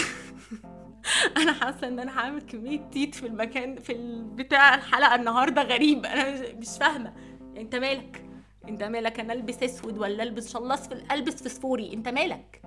أنا 1.37 1.53
حاسة 1.53 1.87
إن 1.87 1.99
أنا 1.99 2.19
هعمل 2.19 2.41
كمية 2.41 2.79
تيت 2.91 3.15
في 3.15 3.27
المكان 3.27 3.75
في 3.75 3.93
بتاع 4.35 4.75
الحلقة 4.75 5.15
النهارده 5.15 5.61
غريب. 5.63 6.05
أنا 6.05 6.53
مش- 6.57 6.77
فاهمة. 6.79 7.13
أنت 7.57 7.75
مالك؟ 7.75 8.25
أنت 8.69 8.83
مالك 8.83 9.19
أنا 9.19 9.33
ألبس 9.33 9.63
أسود 9.63 9.97
ولا 9.97 10.23
ألبس 10.23 10.53
شلاص 10.53 10.87
في 10.87 11.03
ألبس 11.13 11.43
فسفوري 11.43 11.93
أنت 11.93 12.09
مالك؟ 12.09 12.61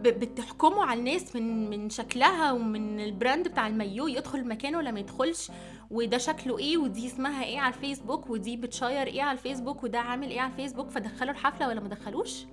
بتحكموا 0.00 0.84
على 0.84 1.00
الناس 1.00 1.36
من 1.36 1.70
من 1.70 1.90
شكلها 1.90 2.52
ومن 2.52 3.00
ال 3.00 3.08
brand 3.08 3.48
بتاع 3.48 3.66
المايو 3.66 4.06
يدخل 4.06 4.38
المكان 4.38 4.76
ولا 4.76 4.90
ما 4.90 5.00
يدخلش. 5.00 5.50
وده 5.90 6.18
شكله 6.18 6.58
إيه 6.58 6.76
ودي 6.78 7.06
اسمها 7.06 7.44
إيه 7.44 7.60
على 7.60 7.74
الفيسبوك 7.74 8.30
ودي 8.30 8.56
بتشير 8.56 9.06
إيه 9.06 9.22
على 9.22 9.38
الفيسبوك 9.38 9.84
وده 9.84 9.98
عامل 9.98 10.30
إيه 10.30 10.40
على 10.40 10.50
الفيسبوك 10.52 10.90
فدخلوا 10.90 11.30
الحفلة 11.32 11.68
ولا 11.68 11.80
ما 11.80 11.88
دخلوش؟ 11.88 12.46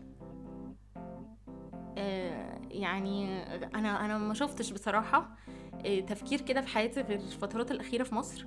آه 1.98 2.62
يعني 2.72 3.44
أنا 3.76 4.06
أنا 4.06 4.18
ما 4.18 4.34
شفتش 4.34 4.72
بصراحة 4.72 5.36
آه، 5.86 6.00
تفكير 6.00 6.42
كده 6.42 6.62
في 6.62 6.68
حياتي 6.68 7.02
غير 7.02 7.20
الفترات 7.20 7.72
الأخيرة 7.72 8.04
في 8.04 8.16
مصر. 8.16 8.46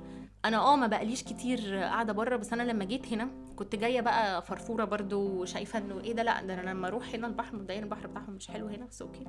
أنا 0.48 0.56
آه 0.58 0.76
ما 0.76 0.86
بقاليش 0.86 1.22
كتير 1.22 1.74
قاعدة 1.76 2.12
بره 2.12 2.36
بس 2.36 2.52
أنا 2.52 2.62
لما 2.62 2.84
جيت 2.84 3.12
هنا 3.12 3.28
كنت 3.56 3.76
جاية 3.76 4.00
بقى 4.00 4.42
فرفورة 4.42 4.84
برضو 4.84 5.20
وشايفة 5.42 5.78
إنه 5.78 6.00
إيه 6.00 6.12
ده 6.12 6.22
لأ 6.22 6.42
ده 6.42 6.54
أنا 6.60 6.70
لما 6.70 6.88
أروح 6.88 7.14
هنا 7.14 7.26
البحر 7.26 7.56
مبدئيا 7.56 7.80
البحر 7.80 8.06
بتاعهم 8.06 8.32
مش 8.32 8.48
حلو 8.48 8.66
هنا 8.66 8.86
بس 8.86 9.02
أوكي 9.02 9.24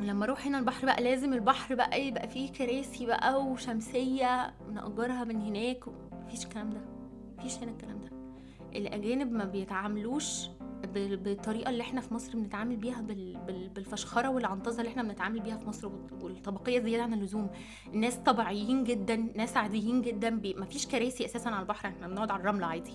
لما 0.00 0.24
أروح 0.24 0.46
هنا 0.46 0.58
البحر 0.58 0.86
بقى 0.86 1.02
لازم 1.02 1.32
البحر 1.32 1.74
بقى 1.74 2.06
يبقى 2.06 2.28
فيه 2.28 2.52
كراسي 2.52 3.06
بقى 3.06 3.42
وشمسية 3.44 4.54
نأجرها 4.72 5.24
من 5.24 5.40
هناك 5.40 5.84
مفيش 6.12 6.44
الكلام 6.44 6.70
ده 6.70 6.80
مفيش 7.38 7.58
هنا 7.58 7.70
الكلام 7.70 8.00
ده. 8.00 8.10
الأجانب 8.78 9.32
ما 9.32 9.44
بيتعاملوش 9.44 10.46
بالطريقة 10.86 11.70
اللي 11.70 11.82
إحنا 11.82 12.00
في 12.00 12.14
مصر 12.14 12.36
بنتعامل 12.38 12.76
بيها 12.76 13.00
بال- 13.00 13.36
بال- 13.46 13.68
بالفشخرة 13.68 14.28
والعنطزة 14.28 14.80
اللي 14.80 14.90
إحنا 14.90 15.02
بنتعامل 15.02 15.40
بيها 15.40 15.56
في 15.56 15.68
مصر 15.68 15.86
وال- 15.86 16.22
والطبقية 16.22 16.80
زيادة 16.80 17.02
عن 17.02 17.12
اللزوم 17.12 17.50
الناس 17.94 18.16
طبيعيين 18.16 18.84
جدا 18.84 19.16
ناس 19.16 19.56
عاديين 19.56 20.02
جدا. 20.02 20.30
مفيش 20.44 20.86
كراسي 20.86 21.24
أساسا 21.24 21.48
على 21.48 21.60
البحر 21.62 21.88
إحنا 21.88 22.08
بنقعد 22.08 22.30
على 22.30 22.40
الرملة 22.40 22.66
عادي 22.66 22.94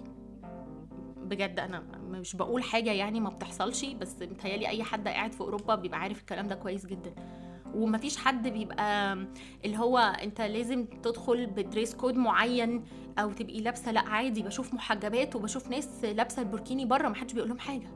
بجد 1.18 1.60
أنا 1.60 1.84
مش 2.10 2.36
بقول 2.36 2.64
حاجة 2.64 2.92
يعني 2.92 3.20
ما 3.20 3.30
بتحصلش 3.30 3.86
بس 3.86 4.22
متهيألي 4.22 4.68
أي 4.68 4.84
حد 4.84 5.08
قاعد 5.08 5.32
في 5.32 5.42
أوروبا 5.42 5.76
بيبقى 5.76 6.00
عارف 6.00 6.20
الكلام 6.20 6.48
ده 6.48 6.56
كويس 6.56 6.86
جدا 6.86 7.14
ومفيش 7.76 8.18
حد 8.18 8.48
بيبقى 8.48 9.14
اللي 9.66 9.78
هو 9.78 9.98
انت 9.98 10.42
لازم 10.42 10.86
تدخل 10.86 11.46
ب 11.46 11.54
dress 11.54 11.96
code 11.96 12.16
معين 12.16 12.84
أو 13.20 13.32
تبقي 13.32 13.62
لابسة 13.62 13.92
لا 13.92 14.00
عادي 14.02 14.44
بشوف 14.44 14.74
محجبات 14.74 15.36
وبشوف 15.36 15.70
ناس 15.70 16.04
لابسة 16.04 16.42
ال 16.42 16.47
burkini 16.47 16.86
بره 16.86 17.10
محدش 17.10 17.34
بيقول 17.34 17.50
لهم 17.50 17.60
حاجة. 17.60 17.88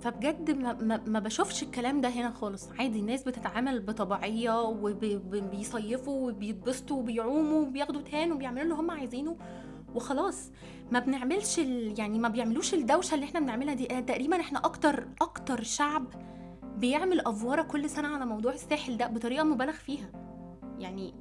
فبجد 0.00 0.50
ما, 0.50 0.72
ما, 0.72 1.02
ما 1.06 1.18
بشوفش 1.18 1.62
الكلام 1.62 2.00
ده 2.00 2.08
هنا 2.08 2.30
خالص. 2.30 2.68
عادي 2.78 2.98
الناس 3.00 3.22
بتتعامل 3.22 3.80
بطبيعية 3.80 4.62
وبيصيفوا 4.62 6.30
وبيتبسطوا 6.30 6.96
وبيعوموا 6.96 7.60
وبياخدوا 7.62 8.00
tan 8.02 8.32
وبيعملوا 8.32 8.62
اللي 8.62 8.74
هم 8.74 8.90
عايزينه 8.90 9.36
وخلاص. 9.94 10.50
ما 10.92 10.98
بنعملش. 10.98 11.58
يعني 11.98 12.18
ما 12.18 12.28
بيعملوش 12.28 12.74
الدوشة 12.74 13.14
اللي 13.14 13.24
إحنا 13.26 13.40
بنعملها 13.40 13.74
دي. 13.74 13.96
آه، 13.96 14.00
تقريبا 14.00 14.40
إحنا 14.40 14.58
أكتر 14.58 15.08
أكتر 15.20 15.62
شعب 15.62 16.06
بيعمل 16.76 17.20
افوره 17.20 17.62
كل 17.62 17.90
سنة 17.90 18.08
على 18.08 18.26
موضوع 18.26 18.52
الساحل 18.52 18.96
ده 18.96 19.06
بطريقة 19.06 19.44
مبالغ 19.44 19.72
فيها. 19.72 20.10
يعني 20.78 21.14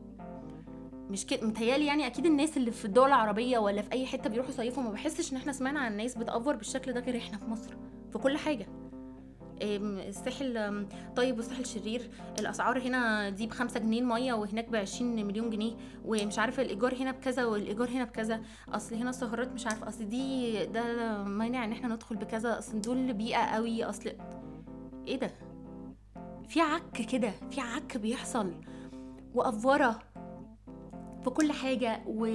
مش 1.10 1.26
كده 1.26 1.48
متهيألي 1.48 1.86
يعني 1.86 2.08
أكيد 2.08 2.26
الناس 2.26 2.58
اللي 2.58 2.72
في 2.72 2.86
الدول 2.86 3.08
العربية 3.08 3.58
ولا 3.58 3.82
في 3.82 3.92
أي 3.92 4.06
حتة 4.06 4.30
بيروحوا 4.30 4.52
يصيفوا 4.52 4.84
ما 4.84 4.92
بحسش 4.92 5.32
إن 5.32 5.38
إحنا 5.38 5.52
سمعنا 5.52 5.80
عن 5.80 5.98
ناس 5.98 6.18
بتأفور 6.18 6.56
بالشكل 6.56 6.94
ده 6.94 7.00
غير 7.00 7.18
إحنا 7.18 7.38
في 7.38 7.46
مصر 7.46 7.76
في 8.12 8.18
كل 8.18 8.38
حاجة. 8.38 8.68
الساحل 9.62 10.86
طيب 11.16 11.38
والساحل 11.38 11.66
شرير 11.66 12.10
الأسعار 12.40 12.80
هنا 12.80 13.30
دي 13.30 13.48
بخمسة 13.48 13.80
جنيه 13.80 14.02
المية 14.02 14.34
وهناك 14.34 14.70
بعشرين 14.70 15.26
مليون 15.28 15.50
جنيه 15.50 15.74
ومش 16.06 16.40
عارفة 16.40 16.64
الإيجار 16.64 16.96
هنا 16.96 17.12
بكذا 17.12 17.46
والإيجار 17.46 17.90
هنا 17.90 18.04
بكذا 18.04 18.42
أصل 18.70 18.96
هنا 18.96 19.10
السهرات 19.10 19.54
مش 19.54 19.66
عارفة 19.68 19.88
أصل 19.88 20.10
دي 20.10 20.66
ده 20.66 21.24
مانع 21.24 21.66
إن 21.66 21.72
إحنا 21.72 21.88
ندخل 21.96 22.16
بكذا 22.16 22.60
أصل 22.60 22.82
دول 22.82 23.14
بيئة 23.14 23.46
قوي 23.46 23.84
أصل 23.84 24.12
إيه 25.08 25.20
ده؟ 25.20 25.32
في 26.48 26.62
عك 26.62 27.02
كده 27.12 27.32
في 27.52 27.62
عك 27.62 27.98
بيحصل 27.98 28.54
وأفورة 29.34 30.00
في 31.24 31.30
كل 31.30 31.52
حاجة 31.52 32.02
و... 32.08 32.28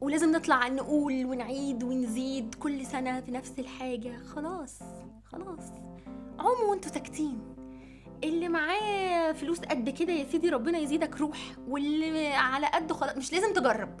ولازم 0.00 0.32
نطلع 0.32 0.68
نقول 0.68 1.24
ونعيد 1.26 1.82
ونزيد 1.82 2.54
كل 2.54 2.86
سنة 2.86 3.20
في 3.20 3.30
نفس 3.30 3.52
الحاجة. 3.58 4.22
خلاص 4.22 4.78
خلاص. 5.24 5.64
عوموا 6.38 6.70
وانتوا 6.70 6.90
ساكتين. 6.90 7.38
اللي 8.24 8.48
معاه 8.48 9.32
فلوس 9.32 9.58
قد 9.60 9.90
كده 9.90 10.12
يا 10.12 10.24
سيدي 10.24 10.48
ربنا 10.48 10.78
يزيدك 10.78 11.16
روح 11.20 11.38
واللي 11.68 12.32
على 12.32 12.66
قده 12.66 12.94
خلاص 12.94 13.16
مش 13.16 13.32
لازم 13.32 13.52
تجرب. 13.52 14.00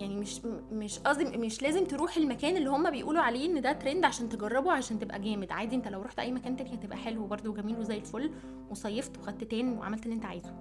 يعني 0.00 0.16
مش 0.16 0.40
مش 0.72 0.98
قصدي 0.98 1.24
مش 1.36 1.62
لازم 1.62 1.84
تروح 1.84 2.16
المكان 2.16 2.56
اللي 2.56 2.70
هم 2.70 2.90
بيقولوا 2.90 3.22
عليه 3.22 3.46
إن 3.46 3.60
ده 3.60 3.72
ترند 3.72 4.04
عشان 4.04 4.28
تجربه 4.28 4.72
عشان 4.72 4.98
تبقى 4.98 5.20
جامد. 5.20 5.52
عادي 5.52 5.76
انت 5.76 5.88
لو 5.88 6.02
رحت 6.02 6.18
أي 6.18 6.32
مكان 6.32 6.56
تاني 6.56 6.74
هتبقى 6.74 6.96
حلو 6.98 7.26
برده 7.26 7.50
وجميل 7.50 7.78
وزي 7.78 7.96
الفل 7.96 8.30
وصيفت 8.70 9.18
وخدت 9.18 9.44
tan 9.44 9.78
وعملت 9.78 10.04
اللي 10.04 10.14
انت 10.14 10.24
عايزه. 10.24 10.54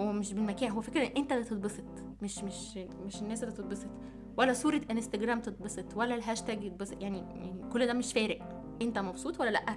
هو 0.00 0.12
مش 0.12 0.32
بالمكان 0.32 0.70
هو 0.70 0.80
فكرة 0.80 1.10
انت 1.16 1.32
اللي 1.32 1.44
تتبسط 1.44 1.84
مش 2.22 2.44
مش 2.44 2.76
مش 3.06 3.22
الناس 3.22 3.42
اللي 3.42 3.54
تتبسط 3.54 3.88
ولا 4.36 4.52
صورة 4.52 4.80
انستجرام 4.90 5.40
تتبسط 5.40 5.96
ولا 5.96 6.14
الهاشتاج 6.14 6.64
يتبسط. 6.64 7.02
يعني, 7.02 7.18
يعني 7.18 7.70
كل 7.72 7.86
ده 7.86 7.92
مش 7.92 8.12
فارق. 8.12 8.38
انت 8.82 8.98
مبسوط 8.98 9.40
ولا 9.40 9.50
لأ؟ 9.50 9.76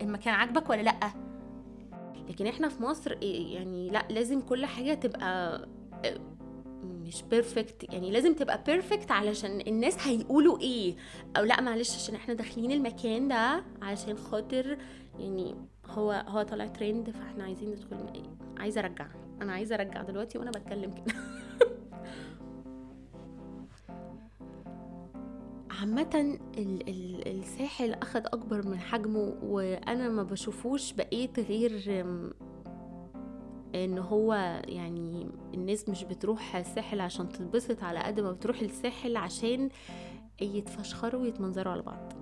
المكان 0.00 0.34
عاجبك 0.34 0.70
ولا 0.70 0.82
لأ؟ 0.82 1.12
لكن 2.28 2.46
إحنا 2.46 2.68
في 2.68 2.82
مصر 2.82 3.12
إيه 3.22 3.54
يعني 3.54 3.90
لأ 3.90 4.06
لازم 4.10 4.40
كل 4.40 4.66
حاجة 4.66 4.94
تبقى 4.94 5.68
مش 7.08 7.22
perfect 7.22 7.92
يعني 7.92 8.10
لازم 8.10 8.34
تبقى 8.34 8.62
perfect 8.66 9.10
علشان 9.10 9.60
الناس 9.60 10.06
هيقولوا 10.08 10.60
إيه. 10.60 10.96
أو 11.36 11.44
لأ 11.44 11.60
معلش 11.60 11.94
عشان 11.94 12.14
إحنا 12.14 12.34
داخلين 12.34 12.72
المكان 12.72 13.28
ده 13.28 13.64
علشان 13.82 14.18
خاطر 14.18 14.78
يعني 15.18 15.54
هو 15.86 16.24
هو 16.28 16.42
طالع 16.42 16.66
ترند 16.66 17.10
فإحنا 17.10 17.44
عايزين 17.44 17.70
ندخل. 17.70 18.22
عايزة 18.58 18.80
أرجع. 18.80 19.06
أنا 19.42 19.52
عايزة 19.52 19.74
أرجع 19.74 20.02
دلوقتي 20.02 20.38
وأنا 20.38 20.50
بتكلم 20.50 20.94
كده. 20.94 21.14
عامة 25.80 26.38
الساحل 27.26 27.92
أخد 27.92 28.26
أكبر 28.26 28.68
من 28.68 28.78
حجمه 28.78 29.34
وأنا 29.42 30.08
ما 30.08 30.22
بشوفوش 30.22 30.92
بقيت 30.92 31.40
غير 31.40 32.04
إن 33.74 33.98
هو 33.98 34.34
يعني 34.68 35.26
الناس 35.54 35.88
مش 35.88 36.04
بتروح 36.04 36.56
الساحل 36.56 37.00
عشان 37.00 37.28
تتبسط 37.28 37.82
على 37.82 37.98
قد 37.98 38.20
ما 38.20 38.32
بتروح 38.32 38.60
الساحل 38.60 39.16
عشان 39.16 39.68
يتفشخروا 40.40 41.20
ويتمنظروا 41.22 41.72
على 41.72 41.82
بعض. 41.82 42.12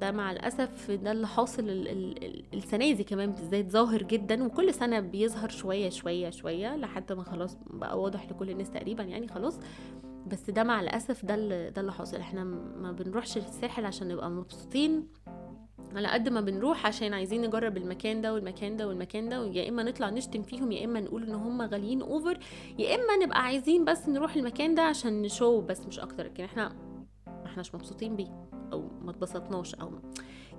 ده 0.00 0.10
مع 0.12 0.32
الأسف 0.32 0.90
ده 0.90 1.12
اللي 1.12 1.26
حاصل 1.26 1.64
السنة 2.54 2.92
دي 2.92 3.04
كمان 3.04 3.30
بالذات 3.32 3.70
ظاهر 3.70 4.02
جدا 4.02 4.44
وكل 4.44 4.74
سنة 4.74 5.00
بيظهر 5.00 5.48
شوية 5.48 5.88
شوية 5.90 6.30
شوية 6.30 6.76
لحد 6.76 7.12
ما 7.12 7.22
خلاص 7.22 7.56
بقى 7.66 8.00
واضح 8.00 8.30
لكل 8.30 8.50
الناس 8.50 8.70
تقريبا 8.70 9.02
يعني 9.02 9.28
خلاص. 9.28 9.58
بس 10.26 10.50
ده 10.50 10.64
مع 10.64 10.80
الأسف 10.80 11.24
ده 11.24 11.34
اللي 11.34 11.70
ده 11.70 11.80
اللي 11.80 11.92
حاصل. 11.92 12.16
إحنا 12.16 12.44
ما 12.76 12.92
بنروحش 12.92 13.36
الساحل 13.36 13.84
عشان 13.84 14.08
نبقى 14.08 14.30
مبسوطين 14.30 15.08
على 15.96 16.08
قد 16.08 16.28
ما 16.28 16.40
بنروح 16.40 16.86
عشان 16.86 17.14
عايزين 17.14 17.42
نجرب 17.42 17.76
المكان 17.76 18.20
ده 18.20 18.34
والمكان 18.34 18.76
ده 18.76 18.88
والمكان 18.88 19.28
ده 19.28 19.44
يا 19.46 19.68
إما 19.68 19.82
نطلع 19.82 20.10
نشتم 20.10 20.42
فيهم 20.42 20.72
يا 20.72 20.84
إما 20.84 21.00
نقول 21.00 21.22
إن 21.22 21.34
هم 21.34 21.62
غاليين 21.62 22.02
اوفر 22.02 22.38
يا 22.78 22.94
إما 22.94 23.24
نبقى 23.24 23.42
عايزين 23.42 23.84
بس 23.84 24.08
نروح 24.08 24.36
المكان 24.36 24.74
ده 24.74 24.82
عشان 24.82 25.22
نشو 25.22 25.60
بس 25.60 25.86
مش 25.86 25.98
أكتر. 26.00 26.24
لكن 26.24 26.44
إحنا 26.44 26.68
ما 27.26 27.46
احناش 27.46 27.74
مبسوطين 27.74 28.16
بيه 28.16 28.48
أو 28.72 28.88
ما 29.02 29.10
اتبسطناش 29.10 29.74
أو 29.74 29.90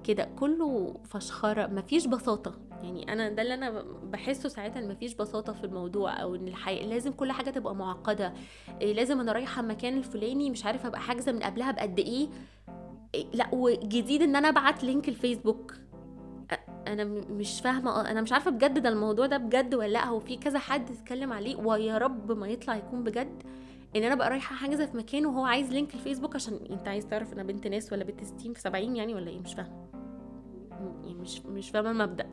كده. 0.04 0.30
كله 0.40 0.94
فشخرة 1.06 1.68
مفيش 1.68 2.06
بساطة. 2.08 2.54
يعني 2.84 3.14
أنا 3.14 3.30
ده 3.30 3.42
اللي 3.42 3.54
أنا 3.54 3.84
بحسه 4.04 4.50
ساعتها 4.50 4.82
مفيش 4.82 5.14
بساطة 5.14 5.54
في 5.54 5.64
الموضوع 5.64 6.22
أو 6.22 6.36
إن 6.36 6.48
الحقيقة 6.48 6.86
لازم 6.86 7.12
كل 7.12 7.32
حاجة 7.32 7.50
تبقى 7.50 7.76
معقدة. 7.76 8.34
إيه 8.82 8.94
لازم 8.94 9.20
أنا 9.20 9.32
رايحة 9.32 9.62
المكان 9.62 9.98
الفلاني 9.98 10.50
مش 10.50 10.66
عارفه 10.66 10.88
أبقى 10.88 11.00
حاجزة 11.02 11.32
من 11.32 11.44
قبلها 11.44 11.72
بقد 11.72 12.00
إيه. 12.00 12.28
لا 13.34 13.48
وجديد 13.52 14.22
إن 14.22 14.36
أنا 14.36 14.50
أبعت 14.50 14.84
لينك 14.84 15.10
الفيسبوك. 15.10 15.74
أنا 16.88 17.04
مش 17.30 17.62
فاهمة 17.62 18.12
أنا 18.12 18.22
مش 18.22 18.34
عارفة 18.34 18.52
بجد 18.52 18.80
ده 18.84 18.90
الموضوع 18.90 19.26
ده 19.26 19.38
بجد 19.38 19.76
ولا 19.76 19.88
لأ. 19.88 20.06
هو 20.06 20.20
في 20.20 20.38
كذا 20.38 20.60
حد 20.60 20.92
اتكلم 20.92 21.34
عليه 21.34 21.56
ويا 21.56 21.98
رب 21.98 22.32
ما 22.32 22.48
يطلع 22.48 22.76
يكون 22.76 23.04
بجد 23.04 23.44
إن 23.96 24.04
أنا 24.04 24.16
بقى 24.16 24.30
رايحة 24.30 24.56
حاجزة 24.56 24.86
في 24.86 24.98
مكان 24.98 25.26
وهو 25.26 25.46
عايز 25.46 25.72
link 25.72 25.94
الفيسبوك 25.94 26.36
عشان 26.36 26.60
أنت 26.70 26.88
عايز 26.88 27.08
تعرف 27.08 27.34
أنا 27.34 27.44
بنت 27.44 27.68
ناس 27.68 27.94
ولا 27.94 28.04
بنت 28.04 28.24
ستين 28.24 28.54
في 28.54 28.62
سبعين 28.62 28.96
يعني 28.96 29.14
ولا 29.14 29.30
إيه؟ 29.30 29.40
مش 29.40 29.54
فاهمة. 29.54 29.88
يعني 31.04 31.16
مش 31.16 31.40
مش 31.46 31.70
فاهمة 31.70 31.92
المبدأ. 31.92 32.28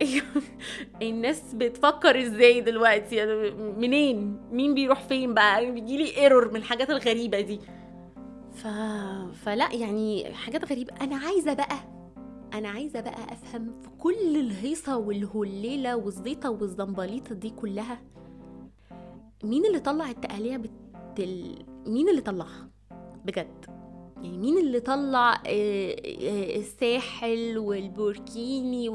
الناس 1.02 1.54
بتفكر 1.54 2.22
إزاي 2.22 2.60
دلوقتي؟ 2.60 3.16
يعني 3.16 3.50
منين؟ 3.50 4.40
مين 4.52 4.74
بيروح 4.74 5.02
فين 5.02 5.34
بقى؟ 5.34 5.70
بيجيلي 5.70 6.16
error 6.16 6.50
من 6.50 6.56
الحاجات 6.56 6.90
الغريبة 6.90 7.40
دي. 7.40 7.60
ف... 8.52 8.66
فلا 9.44 9.72
يعني 9.72 10.34
حاجات 10.34 10.70
غريبة. 10.72 10.92
أنا 11.00 11.16
عايزة 11.16 11.52
بقى 11.54 11.76
أنا 12.54 12.68
عايزة 12.68 13.00
بقى 13.00 13.32
أفهم 13.32 13.72
في 13.72 13.88
كل 13.98 14.36
الهيصة 14.36 14.96
والهليلة 14.96 15.96
والزيطة 15.96 16.50
والزنبليطة 16.50 17.34
دي 17.34 17.50
كلها 17.50 18.00
مين 19.44 19.66
اللي 19.66 19.80
طلع 19.80 20.10
التقاليع 20.10 20.56
بتل... 20.56 21.64
مين 21.86 22.08
اللي 22.08 22.20
طلعها؟ 22.20 22.70
بجد. 23.24 23.64
يعني 24.22 24.38
مين 24.38 24.58
اللي 24.58 24.80
طلع 24.80 25.34
آه، 25.34 25.40
آه، 25.46 26.56
الساحل 26.56 27.58
والبوركيني 27.58 28.88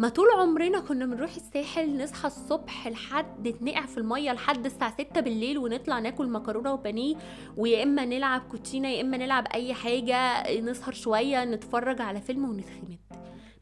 ما 0.00 0.08
طول 0.08 0.26
عمرنا 0.38 0.80
كنا 0.80 1.06
بنروح 1.06 1.34
الساحل 1.36 2.02
نصحى 2.02 2.26
الصبح 2.26 2.88
لحد 2.88 3.48
نتنقع 3.48 3.86
في 3.86 3.98
المية 3.98 4.32
لحد 4.32 4.66
الساعة 4.66 4.92
ستة 4.92 5.20
بالليل 5.20 5.58
ونطلع 5.58 5.98
ناكل 5.98 6.28
مكرونة 6.28 6.72
وبانيه 6.72 7.16
ويا 7.56 7.82
إما 7.82 8.04
نلعب 8.04 8.40
كوتشينة 8.50 8.88
يا 8.88 9.00
إما 9.00 9.16
نلعب 9.16 9.46
أي 9.54 9.74
حاجة 9.74 10.42
نسهر 10.60 10.94
شوية 10.94 11.44
نتفرج 11.44 12.00
على 12.00 12.20
فيلم 12.20 12.44
ونتخمد 12.44 12.98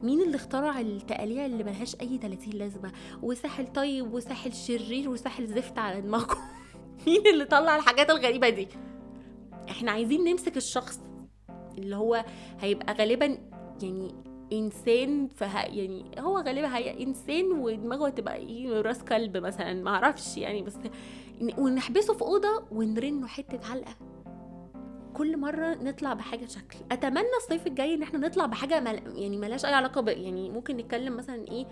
مين 0.00 0.22
اللي 0.22 0.36
اخترع 0.36 0.80
التقاليع 0.80 1.46
اللي 1.46 1.64
ملهاش 1.64 1.96
أي 2.00 2.18
30 2.22 2.52
لازمة؟ 2.52 2.92
وساحل 3.22 3.66
طيب 3.66 4.12
وساحل 4.14 4.52
شرير 4.52 5.08
وساحل 5.08 5.46
زفت 5.46 5.78
على 5.78 6.00
دماغكم 6.00 6.38
مين 7.06 7.26
اللي 7.26 7.44
طلع 7.44 7.76
الحاجات 7.76 8.10
الغريبة 8.10 8.48
دي؟ 8.48 8.68
إحنا 9.70 9.90
عايزين 9.90 10.24
نمسك 10.24 10.56
الشخص 10.56 11.00
اللي 11.78 11.96
هو 11.96 12.24
هيبقى 12.60 12.94
غالبا 12.94 13.38
يعني 13.82 14.27
انسان 14.52 15.28
فه 15.28 15.60
يعني 15.60 16.04
هو 16.18 16.38
غالبا 16.38 16.76
هي 16.76 17.02
انسان 17.02 17.52
ودماغه 17.52 18.08
تبقى 18.08 18.36
إيه 18.36 18.80
راس 18.80 19.04
كلب 19.04 19.36
مثلا 19.36 19.74
ما 19.74 19.90
أعرفش 19.90 20.36
يعني 20.36 20.62
بس 20.62 20.74
ونحبسه 21.58 22.14
في 22.14 22.22
أوضة 22.22 22.64
ونرنه 22.72 23.26
حتة 23.26 23.70
علقة. 23.72 23.94
كل 25.14 25.36
مرة 25.36 25.74
نطلع 25.74 26.12
بحاجة 26.14 26.46
شكل. 26.46 26.78
أتمنى 26.92 27.36
الصيف 27.42 27.66
الجاي 27.66 27.94
إن 27.94 28.02
إحنا 28.02 28.18
نطلع 28.18 28.46
بحاجة 28.46 28.80
مل... 28.80 29.02
يعني 29.18 29.36
ملهاش 29.36 29.64
أي 29.64 29.74
علاقة 29.74 30.00
ب... 30.00 30.08
يعني 30.08 30.50
ممكن 30.50 30.76
نتكلم 30.76 31.16
مثلا 31.16 31.48
إيه 31.48 31.66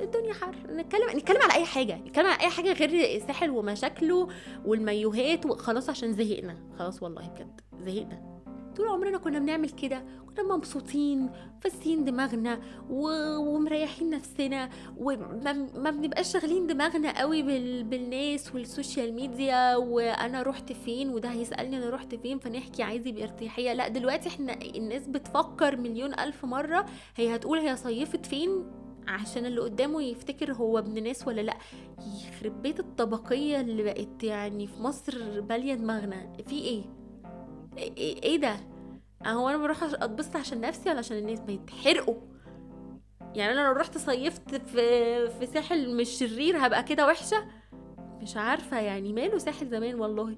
الدنيا 0.00 0.32
حر 0.32 0.56
نتكلم 0.70 1.10
نتكلم 1.16 1.42
على 1.42 1.54
أي 1.54 1.64
حاجة 1.64 1.96
نتكلم 1.98 2.26
على 2.26 2.40
أي 2.40 2.48
حاجة 2.48 2.72
غير 2.72 3.16
الساحل 3.16 3.50
ومشاكله 3.50 4.28
والميوهات 4.64 5.46
وخلاص 5.46 5.90
عشان 5.90 6.12
زهقنا. 6.12 6.56
خلاص 6.78 7.02
والله 7.02 7.28
بجد 7.28 7.60
زهقنا. 7.84 8.29
طول 8.76 8.88
عمرنا 8.88 9.18
كنا 9.18 9.38
بنعمل 9.38 9.70
كده. 9.70 10.04
كنا 10.36 10.56
مبسوطين 10.56 11.30
فاسين 11.60 12.04
دماغنا 12.04 12.60
و... 12.90 13.08
ومريحين 13.36 14.10
نفسنا 14.10 14.70
وما 14.96 15.90
بنبقاش 15.90 16.32
شاغلين 16.32 16.66
دماغنا 16.66 17.20
قوي 17.20 17.42
بال... 17.42 17.84
بالناس 17.84 18.54
وال 18.54 18.69
social 18.69 19.14
media 19.14 19.76
وأنا 19.76 20.42
رحت 20.42 20.72
فين 20.72 21.08
وده 21.10 21.28
هيسألني 21.28 21.76
أنا 21.76 21.90
رحت 21.90 22.14
فين 22.14 22.38
فنحكي 22.38 22.82
عادي 22.82 23.12
بارتياحية. 23.12 23.72
لا 23.72 23.88
دلوقتي 23.88 24.28
إحنا 24.28 24.58
الناس 24.76 25.06
بتفكر 25.08 25.76
مليون 25.76 26.14
ألف 26.20 26.44
مرة 26.44 26.86
هي 27.16 27.34
هتقول 27.36 27.58
هي 27.58 27.76
صيفت 27.76 28.26
فين 28.26 28.64
عشان 29.08 29.46
اللي 29.46 29.60
قدامه 29.60 30.02
يفتكر 30.02 30.52
هو 30.52 30.78
ابن 30.78 31.02
ناس 31.02 31.28
ولا 31.28 31.40
لا. 31.40 31.56
يخرب 31.98 32.62
بيت 32.62 32.80
الطبقية 32.80 33.60
اللي 33.60 33.82
بقت 33.82 34.24
يعني 34.24 34.66
في 34.66 34.82
مصر 34.82 35.40
بالية 35.40 35.74
دماغنا. 35.74 36.32
في 36.48 36.54
إيه؟ 36.58 36.82
إيه, 37.80 38.22
إيه 38.22 38.36
ده؟ 38.36 38.56
هو 39.26 39.48
أنا 39.48 39.56
بروح 39.58 39.82
أتبسط 39.82 40.36
عشان 40.36 40.60
نفسي 40.60 40.90
ولا 40.90 40.98
عشان 40.98 41.16
الناس؟ 41.18 41.40
بيتحرقوا 41.40 42.14
يعني 43.34 43.52
أنا 43.52 43.66
لو 43.66 43.72
رحت 43.72 43.98
صيفت 43.98 44.54
في 44.54 45.28
في 45.28 45.46
ساحل 45.46 45.96
مش 45.96 46.08
شرير 46.08 46.66
هبقى 46.66 46.82
كده 46.82 47.06
وحشة؟ 47.06 47.44
مش 48.22 48.36
عارفة 48.36 48.80
يعني 48.80 49.12
ماله 49.12 49.38
ساحل 49.38 49.68
زمان 49.68 49.94
والله. 50.00 50.36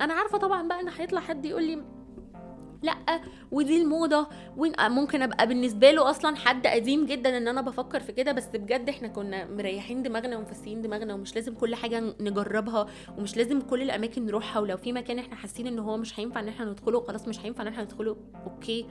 أنا 0.00 0.14
عارفة 0.14 0.38
طبعا 0.38 0.68
بقى 0.68 0.80
إن 0.80 0.88
هيطلع 0.88 1.20
حد 1.20 1.44
يقول 1.44 1.64
لي 1.64 1.84
لأ 2.82 3.20
ودي 3.52 3.82
الموضة. 3.82 4.26
ممكن 4.80 5.22
أبقى 5.22 5.46
بالنسبة 5.46 5.90
له 5.90 6.10
أصلا 6.10 6.36
حد 6.36 6.66
قديم 6.66 7.06
جدا 7.06 7.36
إن 7.36 7.48
أنا 7.48 7.60
بفكر 7.60 8.00
في 8.00 8.12
كده 8.12 8.32
بس 8.32 8.46
بجد 8.46 8.88
إحنا 8.88 9.08
كنا 9.08 9.44
مريحين 9.46 10.02
دماغنا 10.02 10.36
ومفسيين 10.36 10.82
دماغنا 10.82 11.14
ومش 11.14 11.34
لازم 11.34 11.54
كل 11.54 11.74
حاجة 11.74 12.14
نجربها 12.20 12.86
ومش 13.18 13.36
لازم 13.36 13.60
كل 13.60 13.82
الأماكن 13.82 14.26
نروحها. 14.26 14.60
ولو 14.60 14.76
في 14.76 14.92
مكان 14.92 15.18
إحنا 15.18 15.34
حاسين 15.34 15.66
إن 15.66 15.78
هو 15.78 15.96
مش 15.96 16.20
هينفع 16.20 16.40
إن 16.40 16.48
إحنا 16.48 16.64
ندخله 16.64 17.00
خلاص 17.00 17.28
مش 17.28 17.40
هينفع 17.40 17.62
إن 17.62 17.68
إحنا 17.68 17.82
ندخله. 17.84 18.16
okay. 18.46 18.86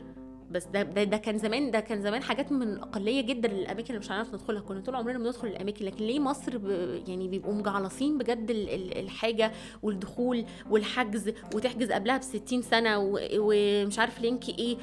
بس 0.51 0.65
ده, 0.65 0.83
ده 0.83 1.03
ده 1.03 1.17
كان 1.17 1.37
زمان 1.37 1.71
ده 1.71 1.79
كان 1.79 2.01
زمان 2.01 2.23
حاجات 2.23 2.51
من 2.51 2.61
الاقليه 2.61 3.21
جدا 3.21 3.47
للأماكن 3.47 3.87
اللي 3.87 3.99
مش 3.99 4.11
هنعرف 4.11 4.33
ندخلها. 4.33 4.61
كنا 4.61 4.79
طول 4.81 4.95
عمرنا 4.95 5.19
بندخل 5.19 5.47
الأماكن 5.47 5.85
لكن 5.85 6.05
ليه 6.05 6.19
مصر 6.19 6.57
ب 6.57 6.69
يعني 7.07 7.27
بيبقوا 7.27 7.53
مجعلصين 7.53 8.17
بجد 8.17 8.51
الحاجة 8.95 9.51
والدخول 9.81 10.45
والحجز 10.69 11.33
وتحجز 11.53 11.91
قبلها 11.91 12.17
ب 12.17 12.21
60 12.21 12.61
سنه 12.61 12.97
ومش 13.33 13.99
عارف 13.99 14.21
link 14.21 14.49
إيه 14.49 14.77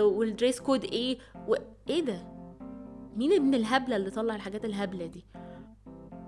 وال 0.00 0.17
dress 0.17 0.60
code 0.60 0.84
إيه 0.84 1.18
وايه 1.48 2.04
ده؟ 2.04 2.34
مين 3.16 3.32
ابن 3.32 3.54
الهبلة 3.54 3.96
اللي 3.96 4.10
طلع 4.10 4.34
الحاجات 4.34 4.64
الهبلة 4.64 5.06
دي؟ 5.06 5.24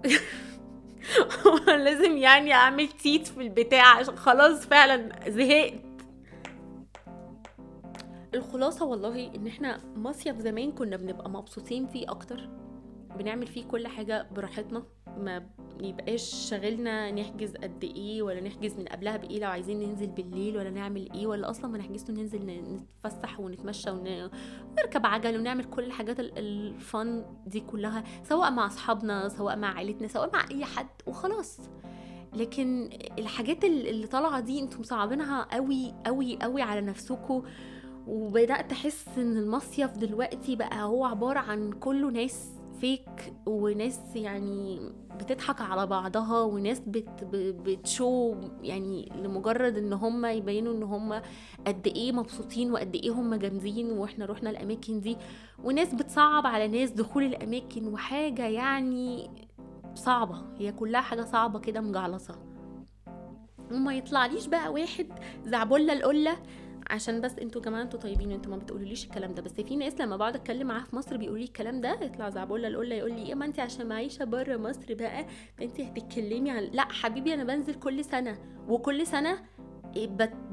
لازم 1.85 2.17
يعني 2.17 2.53
أعمل 2.53 2.89
تيت 2.89 3.27
في 3.27 3.41
البتاع 3.41 3.99
عشان 3.99 4.17
خلاص 4.17 4.67
فعلا 4.67 5.31
زهقت. 5.31 5.86
الخلاصة 8.37 8.85
والله 8.85 9.35
إن 9.35 9.47
إحنا 9.47 9.81
مصيف 9.97 10.39
زمان 10.39 10.73
كنا 10.73 10.97
بنبقى 10.97 11.31
مبسوطين 11.31 11.87
فيه 11.87 12.11
أكتر. 12.11 12.49
بنعمل 13.19 13.47
فيه 13.47 13.65
كل 13.65 13.87
حاجة 13.87 14.27
براحتنا. 14.35 14.83
ما 15.19 15.47
يبقاش 15.81 16.49
شاغلنا 16.51 17.11
نحجز 17.11 17.57
قد 17.57 17.85
إيه 17.85 18.23
ولا 18.23 18.41
نحجز 18.41 18.75
من 18.79 18.85
قبلها 18.85 19.17
بإيه 19.17 19.41
لو 19.41 19.49
عايزين 19.51 19.81
ننزل 19.81 20.07
بالليل 20.07 20.57
ولا 20.57 20.71
نعمل 20.71 21.13
إيه 21.13 21.27
ولا 21.27 21.51
أصلا 21.51 21.71
ما 21.71 21.79
نحجز 21.79 22.11
ننزل 22.11 22.47
نتفسح 22.47 23.41
ونتمشى 23.41 23.91
ونركب 23.91 25.07
عجل 25.07 25.39
ونعمل 25.39 25.65
كل 25.65 25.85
الحاجات 25.85 26.21
الفن 26.21 27.25
دي 27.47 27.61
كلها 27.61 28.05
سواء 28.23 28.51
مع 28.51 28.67
أصحابنا 28.67 29.29
سواء 29.29 29.57
مع 29.57 29.75
عائلتنا 29.75 30.09
سواء 30.09 30.31
مع 30.33 30.45
أي 30.51 30.65
حد 30.65 30.89
وخلاص. 31.07 31.61
لكن 32.35 32.91
الحاجات 33.19 33.65
اللي 33.65 34.07
طالعة 34.07 34.41
دي 34.41 34.61
أنتم 34.61 34.81
مصعبينها 34.81 35.43
قوي 35.53 35.95
قوي 36.07 36.39
قوي 36.43 36.63
على 36.63 36.81
نفسكم 36.81 37.43
وبدأت 38.07 38.73
أحس 38.73 39.05
إن 39.19 39.37
المصيف 39.37 39.91
دلوقتي 39.91 40.57
بقى 40.57 40.83
هو 40.83 41.05
عبارة 41.05 41.39
عن 41.39 41.73
كله 41.73 42.11
ناس 42.11 42.53
فيك 42.81 43.33
وناس 43.47 44.01
يعني 44.15 44.81
بتضحك 45.19 45.61
على 45.61 45.87
بعضها 45.87 46.41
وناس 46.41 46.81
بت 46.87 47.25
بتشو 47.35 48.35
يعني 48.63 49.13
لمجرد 49.23 49.77
إن 49.79 49.93
هم 49.93 50.27
يبينوا 50.27 50.73
إن 50.75 50.83
هم 50.83 51.21
قد 51.67 51.87
إيه 51.87 52.13
مبسوطين 52.13 52.73
وقد 52.73 52.95
إيه 52.95 53.11
هم 53.11 53.35
جامدين 53.35 53.91
وإحنا 53.93 54.25
رحنا 54.27 54.51
الأماكن 54.51 55.01
دي. 55.01 55.17
وناس 55.65 55.95
بتصعب 55.95 56.47
على 56.47 56.69
ناس 56.69 56.91
دخول 56.91 57.23
الأماكن 57.25 57.89
وحاجة 57.89 58.47
يعني 58.47 59.31
صعبة 59.95 60.43
هي 60.59 60.73
كلها 60.73 61.01
حاجة 61.01 61.23
صعبة 61.23 61.59
كده 61.59 61.81
مجعلصة. 61.81 62.35
وما 63.73 63.95
يطلعليش 63.95 64.47
بقى 64.47 64.73
واحد 64.73 65.07
زعبله 65.45 65.93
القلة 65.93 66.37
عشان 66.91 67.21
بس 67.21 67.39
أنتوا 67.39 67.61
كمان 67.63 67.81
أنتوا 67.81 68.01
طيبين 68.01 68.33
أنتوا 68.33 68.51
ما 68.51 68.57
بتقولوليش 68.57 69.05
الكلام 69.05 69.35
ده. 69.35 69.43
بس 69.43 69.53
في 69.53 69.77
ناس 69.77 70.01
لما 70.01 70.17
بقعد 70.17 70.35
اتكلم 70.35 70.67
معاها 70.67 70.85
في 70.85 70.97
مصر 70.97 71.17
بيقولوا 71.17 71.39
لي 71.39 71.45
الكلام 71.45 71.81
ده 71.81 71.99
يطلع 72.03 72.31
زعبوله 72.31 72.69
القلة 72.69 72.95
يقول 72.95 73.13
لي 73.13 73.27
إيه 73.27 73.35
ما 73.35 73.45
انت 73.45 73.61
عشان 73.61 73.93
عايشه 73.93 74.25
بره 74.25 74.57
مصر 74.57 74.95
بقى 74.95 75.27
انت 75.63 75.81
هتتكلمي 75.81 76.51
عن 76.51 76.63
لا 76.63 76.83
حبيبي 76.93 77.35
أنا 77.35 77.45
بنزل 77.45 77.75
كل 77.75 78.05
سنة 78.05 78.39
وكل 78.69 79.07
سنة 79.07 79.39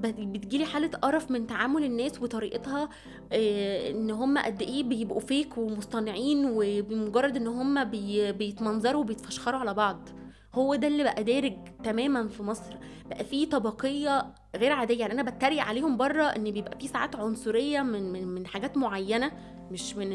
بتجيلي 0.04 0.66
حالة 0.66 0.88
قرف 0.88 1.32
من 1.32 1.48
تعامل 1.48 1.84
الناس 1.84 2.22
وطريقتها 2.22 2.90
آه 3.32 3.92
إن 3.92 4.12
هم 4.12 4.38
قد 4.38 4.62
إيه 4.62 4.84
بيبقوا 4.84 5.20
فيك 5.20 5.58
ومصطنعين 5.58 6.46
وبمجرد 6.46 7.36
إن 7.38 7.48
هم 7.48 7.84
بي 7.84 8.32
بيتمنظروا 8.32 9.02
وبيتفشخروا 9.02 9.60
على 9.60 9.74
بعض. 9.74 10.10
هو 10.54 10.76
ده 10.76 10.88
اللي 10.88 11.04
بقى 11.04 11.24
دارج 11.24 11.54
تماما 11.84 12.28
في 12.28 12.44
مصر. 12.44 12.74
بقى 13.10 13.24
فيه 13.24 13.50
طبقية 13.50 14.34
غير 14.56 14.72
عادية. 14.72 15.00
يعني 15.00 15.14
أنا 15.14 15.24
بتريق 15.24 15.64
عليهم 15.64 15.98
بره 15.98 16.24
إن 16.24 16.52
بيبقى 16.52 16.80
في 16.80 16.88
ساعات 16.88 17.16
عنصرية 17.16 17.82
من 17.82 18.12
من 18.12 18.28
من 18.28 18.48
حاجات 18.48 18.78
معينة 18.78 19.32
مش 19.72 19.96
من 19.96 20.10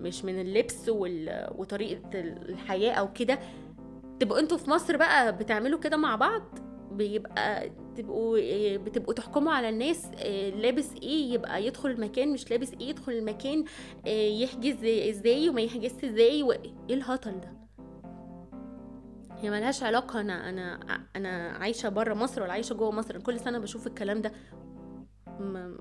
مش 0.00 0.24
من 0.24 0.40
اللبس 0.40 0.88
وطريقة 1.58 2.10
الحياة 2.14 2.92
أو 2.92 3.12
كده. 3.12 3.38
تبقوا 4.20 4.40
أنتوا 4.40 4.56
في 4.58 4.70
مصر 4.70 4.96
بقى 4.96 5.36
بتعملوا 5.36 5.78
كده 5.78 5.96
مع 5.96 6.16
بعض؟ 6.16 6.42
بيبقى 6.92 7.70
تبقوا 7.96 8.38
بتبقوا 8.76 9.14
تحكموا 9.14 9.52
على 9.52 9.68
الناس 9.68 10.06
لابس 10.62 10.92
إيه 11.02 11.32
يبقى 11.32 11.66
يدخل 11.66 11.90
المكان 11.90 12.32
مش 12.32 12.50
لابس 12.50 12.72
إيه 12.80 12.88
يدخل 12.88 13.12
المكان 13.12 13.64
يحجز 14.06 14.84
إزاي 14.84 15.48
وما 15.48 15.60
يحجزش 15.60 16.04
إزاي 16.04 16.42
وايه 16.42 16.72
الهطل 16.90 17.40
ده؟ 17.40 17.55
هي 19.40 19.50
ملهاش 19.50 19.82
علاقة. 19.82 20.20
أنا 20.20 20.48
أنا 20.48 20.80
أنا 21.16 21.48
عايشة 21.48 21.88
بره 21.88 22.14
مصر 22.14 22.42
ولا 22.42 22.52
عايشة 22.52 22.74
جوه 22.74 22.90
مصر. 22.90 23.18
كل 23.18 23.40
سنة 23.40 23.58
بشوف 23.58 23.86
الكلام 23.86 24.22
ده. 24.22 24.32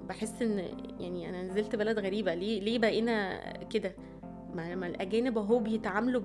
بحس 0.07 0.41
إن 0.41 0.59
يعني 0.99 1.29
أنا 1.29 1.43
نزلت 1.43 1.75
بلد 1.75 1.99
غريبة. 1.99 2.33
ليه 2.33 2.61
ليه 2.61 2.79
بقينا 2.79 3.39
كده؟ 3.63 3.95
ما, 4.53 4.87
الأجانب 4.87 5.37
أهو 5.37 5.59
بيتعاملوا 5.59 6.21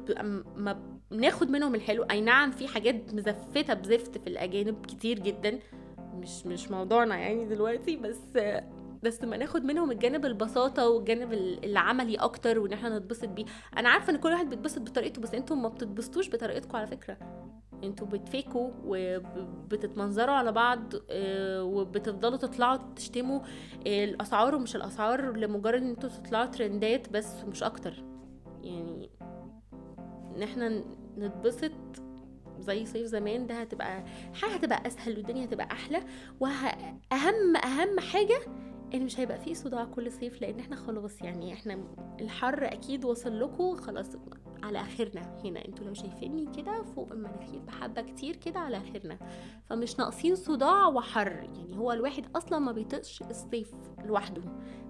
ما 0.57 1.01
بناخد 1.11 1.51
منهم 1.51 1.75
الحلو. 1.75 2.03
أي 2.03 2.21
نعم 2.21 2.51
في 2.51 2.69
حاجات 2.69 3.15
مزفتة 3.15 3.75
بزفت 3.75 4.19
في 4.19 4.27
الأجانب 4.27 4.87
كتير 4.87 5.19
جدا. 5.19 5.59
مش 6.15 6.47
مش 6.47 6.71
موضوعنا 6.71 7.17
يعني 7.17 7.45
دلوقتي 7.45 7.97
بس 7.97 8.19
بس 9.03 9.25
ما 9.25 9.37
ناخد 9.37 9.65
منهم 9.65 9.91
الجانب 9.91 10.27
البساطة 10.27 10.89
والجانب 10.89 11.33
العملي 11.65 12.17
أكتر 12.17 12.59
وإن 12.59 12.73
إحنا 12.73 12.99
نتبسط 12.99 13.29
بيه. 13.29 13.45
أنا 13.79 13.89
عارفة 13.89 14.13
إن 14.13 14.17
كل 14.17 14.29
واحد 14.29 14.51
بيتبسط 14.51 14.81
بطريقته 14.83 15.23
بس 15.23 15.35
أنتوا 15.35 15.57
ما 15.57 15.69
بتتبسطوش 15.69 16.31
بطريقتكم 16.31 16.77
على 16.77 16.87
فكرة. 16.87 17.17
أنتوا 17.85 18.07
بتفيكوا 18.07 18.71
وبتتمنظروا 18.85 20.35
على 20.35 20.53
بعض 20.53 20.93
آه، 21.11 21.63
وبتفضلوا 21.65 22.37
تطلعوا 22.37 22.79
تشتموا. 22.97 23.41
الأسعار 23.87 24.55
ومش 24.55 24.77
الأسعار 24.77 25.37
لمجرد 25.37 25.83
إن 25.83 25.89
أنتوا 25.89 26.09
تطلعوا 26.11 26.47
ترندات 26.47 27.13
بس 27.13 27.45
مش 27.45 27.63
أكتر. 27.63 28.05
يعني 28.63 29.11
إن 30.37 30.43
إحنا 30.43 30.85
نتبسط 31.19 31.73
زي 32.59 32.87
صيف 32.87 33.07
زمان 33.07 33.47
ده 33.47 33.55
هتبقى 33.61 34.05
حاجة 34.35 34.53
هتبقى 34.53 34.87
أسهل 34.87 35.17
والدنيا 35.17 35.45
هتبقى 35.45 35.67
أحلى. 35.73 36.01
واهم 36.41 37.57
أهم 37.57 38.01
حاجة 38.01 38.41
ان 38.95 39.05
مش 39.05 39.21
هيبقى 39.21 39.39
فيه 39.39 39.55
صداع 39.55 39.85
كل 39.85 40.13
صيف 40.13 40.41
لأن 40.41 40.61
إحنا 40.61 40.77
خلاص 40.77 41.23
يعني 41.23 41.53
إحنا 41.53 41.79
الحر 42.21 42.65
أكيد 42.65 43.05
وصل 43.05 43.41
لكم 43.41 43.77
خلاص 43.77 44.17
على 44.63 44.81
آخرنا 44.81 45.41
هنا. 45.45 45.65
أنتوا 45.69 45.87
لو 45.87 45.95
شايفيني 45.95 46.49
كده 46.57 46.83
فوق 46.83 47.13
المناخير 47.13 47.61
بحبة 47.61 48.03
كتير 48.03 48.37
كده 48.37 48.61
على 48.61 48.77
آخرنا. 48.77 49.19
فمش 49.71 49.99
ناقصين 49.99 50.37
صداع 50.37 50.87
وحر. 50.87 51.33
يعني 51.33 51.79
هو 51.79 51.93
الواحد 51.93 52.25
أصلا 52.37 52.59
ما 52.59 52.73
بيطقش 52.73 53.23
الصيف 53.23 53.75
لوحده. 54.05 54.43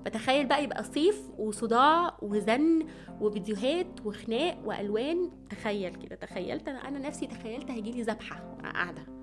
فتخيل 0.04 0.46
بقى 0.46 0.64
يبقى 0.64 0.84
صيف 0.84 1.30
وصداع 1.38 2.16
وزن 2.22 2.86
وفيديوهات 3.20 4.06
وخناق 4.06 4.58
وألوان. 4.64 5.30
تخيل 5.50 5.94
كده 5.94 6.16
تخيلت 6.16 6.68
أنا 6.68 6.98
نفسي 6.98 7.26
تخيلت 7.26 7.70
هيجيلي 7.70 8.02
ذبحه 8.02 8.58
قاعدة. 8.62 9.19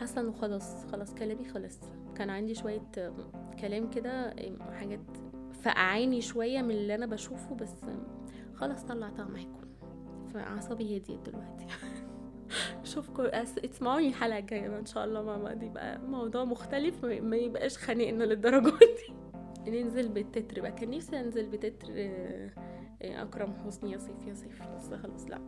حاسة 0.00 0.20
إنه 0.20 0.32
خلاص 0.32 0.84
خلاص 0.84 1.14
كلامي 1.14 1.44
خلص. 1.44 1.80
كان 2.14 2.30
عندي 2.30 2.54
شوية 2.54 2.82
كلام 3.60 3.90
كده 3.90 4.34
حاجات 4.72 5.00
فقعاني 5.62 6.20
شوية 6.20 6.62
من 6.62 6.70
اللي 6.70 6.94
أنا 6.94 7.06
بشوفه 7.06 7.54
بس 7.54 7.74
خلاص 8.54 8.84
طلعتها 8.84 9.24
معاكم 9.24 9.66
فأعصابي 10.34 10.96
هديت 10.96 11.20
دلوقتي. 11.28 11.66
اشوفكم 12.82 13.22
اسمعوني 13.64 14.08
الحلقة 14.08 14.38
الجاية 14.38 14.78
إن 14.78 14.86
شاء 14.86 15.04
الله 15.04 15.22
مع 15.22 15.36
بعض. 15.36 15.62
يبقى 15.62 15.98
موضوع 15.98 16.44
مختلف 16.44 17.04
ما 17.04 17.36
يبقاش 17.36 17.78
خانقنا 17.78 18.24
للدرجة 18.24 18.70
دي. 18.78 19.14
ننزل 19.70 20.08
بالتتر 20.08 20.60
بقى. 20.60 20.72
كان 20.72 20.90
نفسي 20.90 21.20
أنزل 21.20 21.46
بتتر 21.46 21.88
آه، 21.90 22.50
أكرم 23.02 23.54
حسني 23.66 23.92
يا 23.92 23.98
سيف 23.98 24.26
يا 24.26 24.34
سيف. 24.34 24.62
بس 24.62 24.94
خلاص 24.94 25.26
لا. 25.26 25.40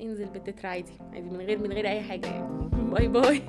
انزل 0.00 0.26
بالتتر 0.26 0.66
عادي 0.66 0.92
عادي 1.12 1.30
من 1.30 1.40
غير 1.40 1.58
من 1.58 1.72
غير 1.72 1.88
أي 1.88 2.00
حاجة 2.00 2.26
يعني. 2.26 2.81
Bye 2.92 3.08
bye. 3.08 3.40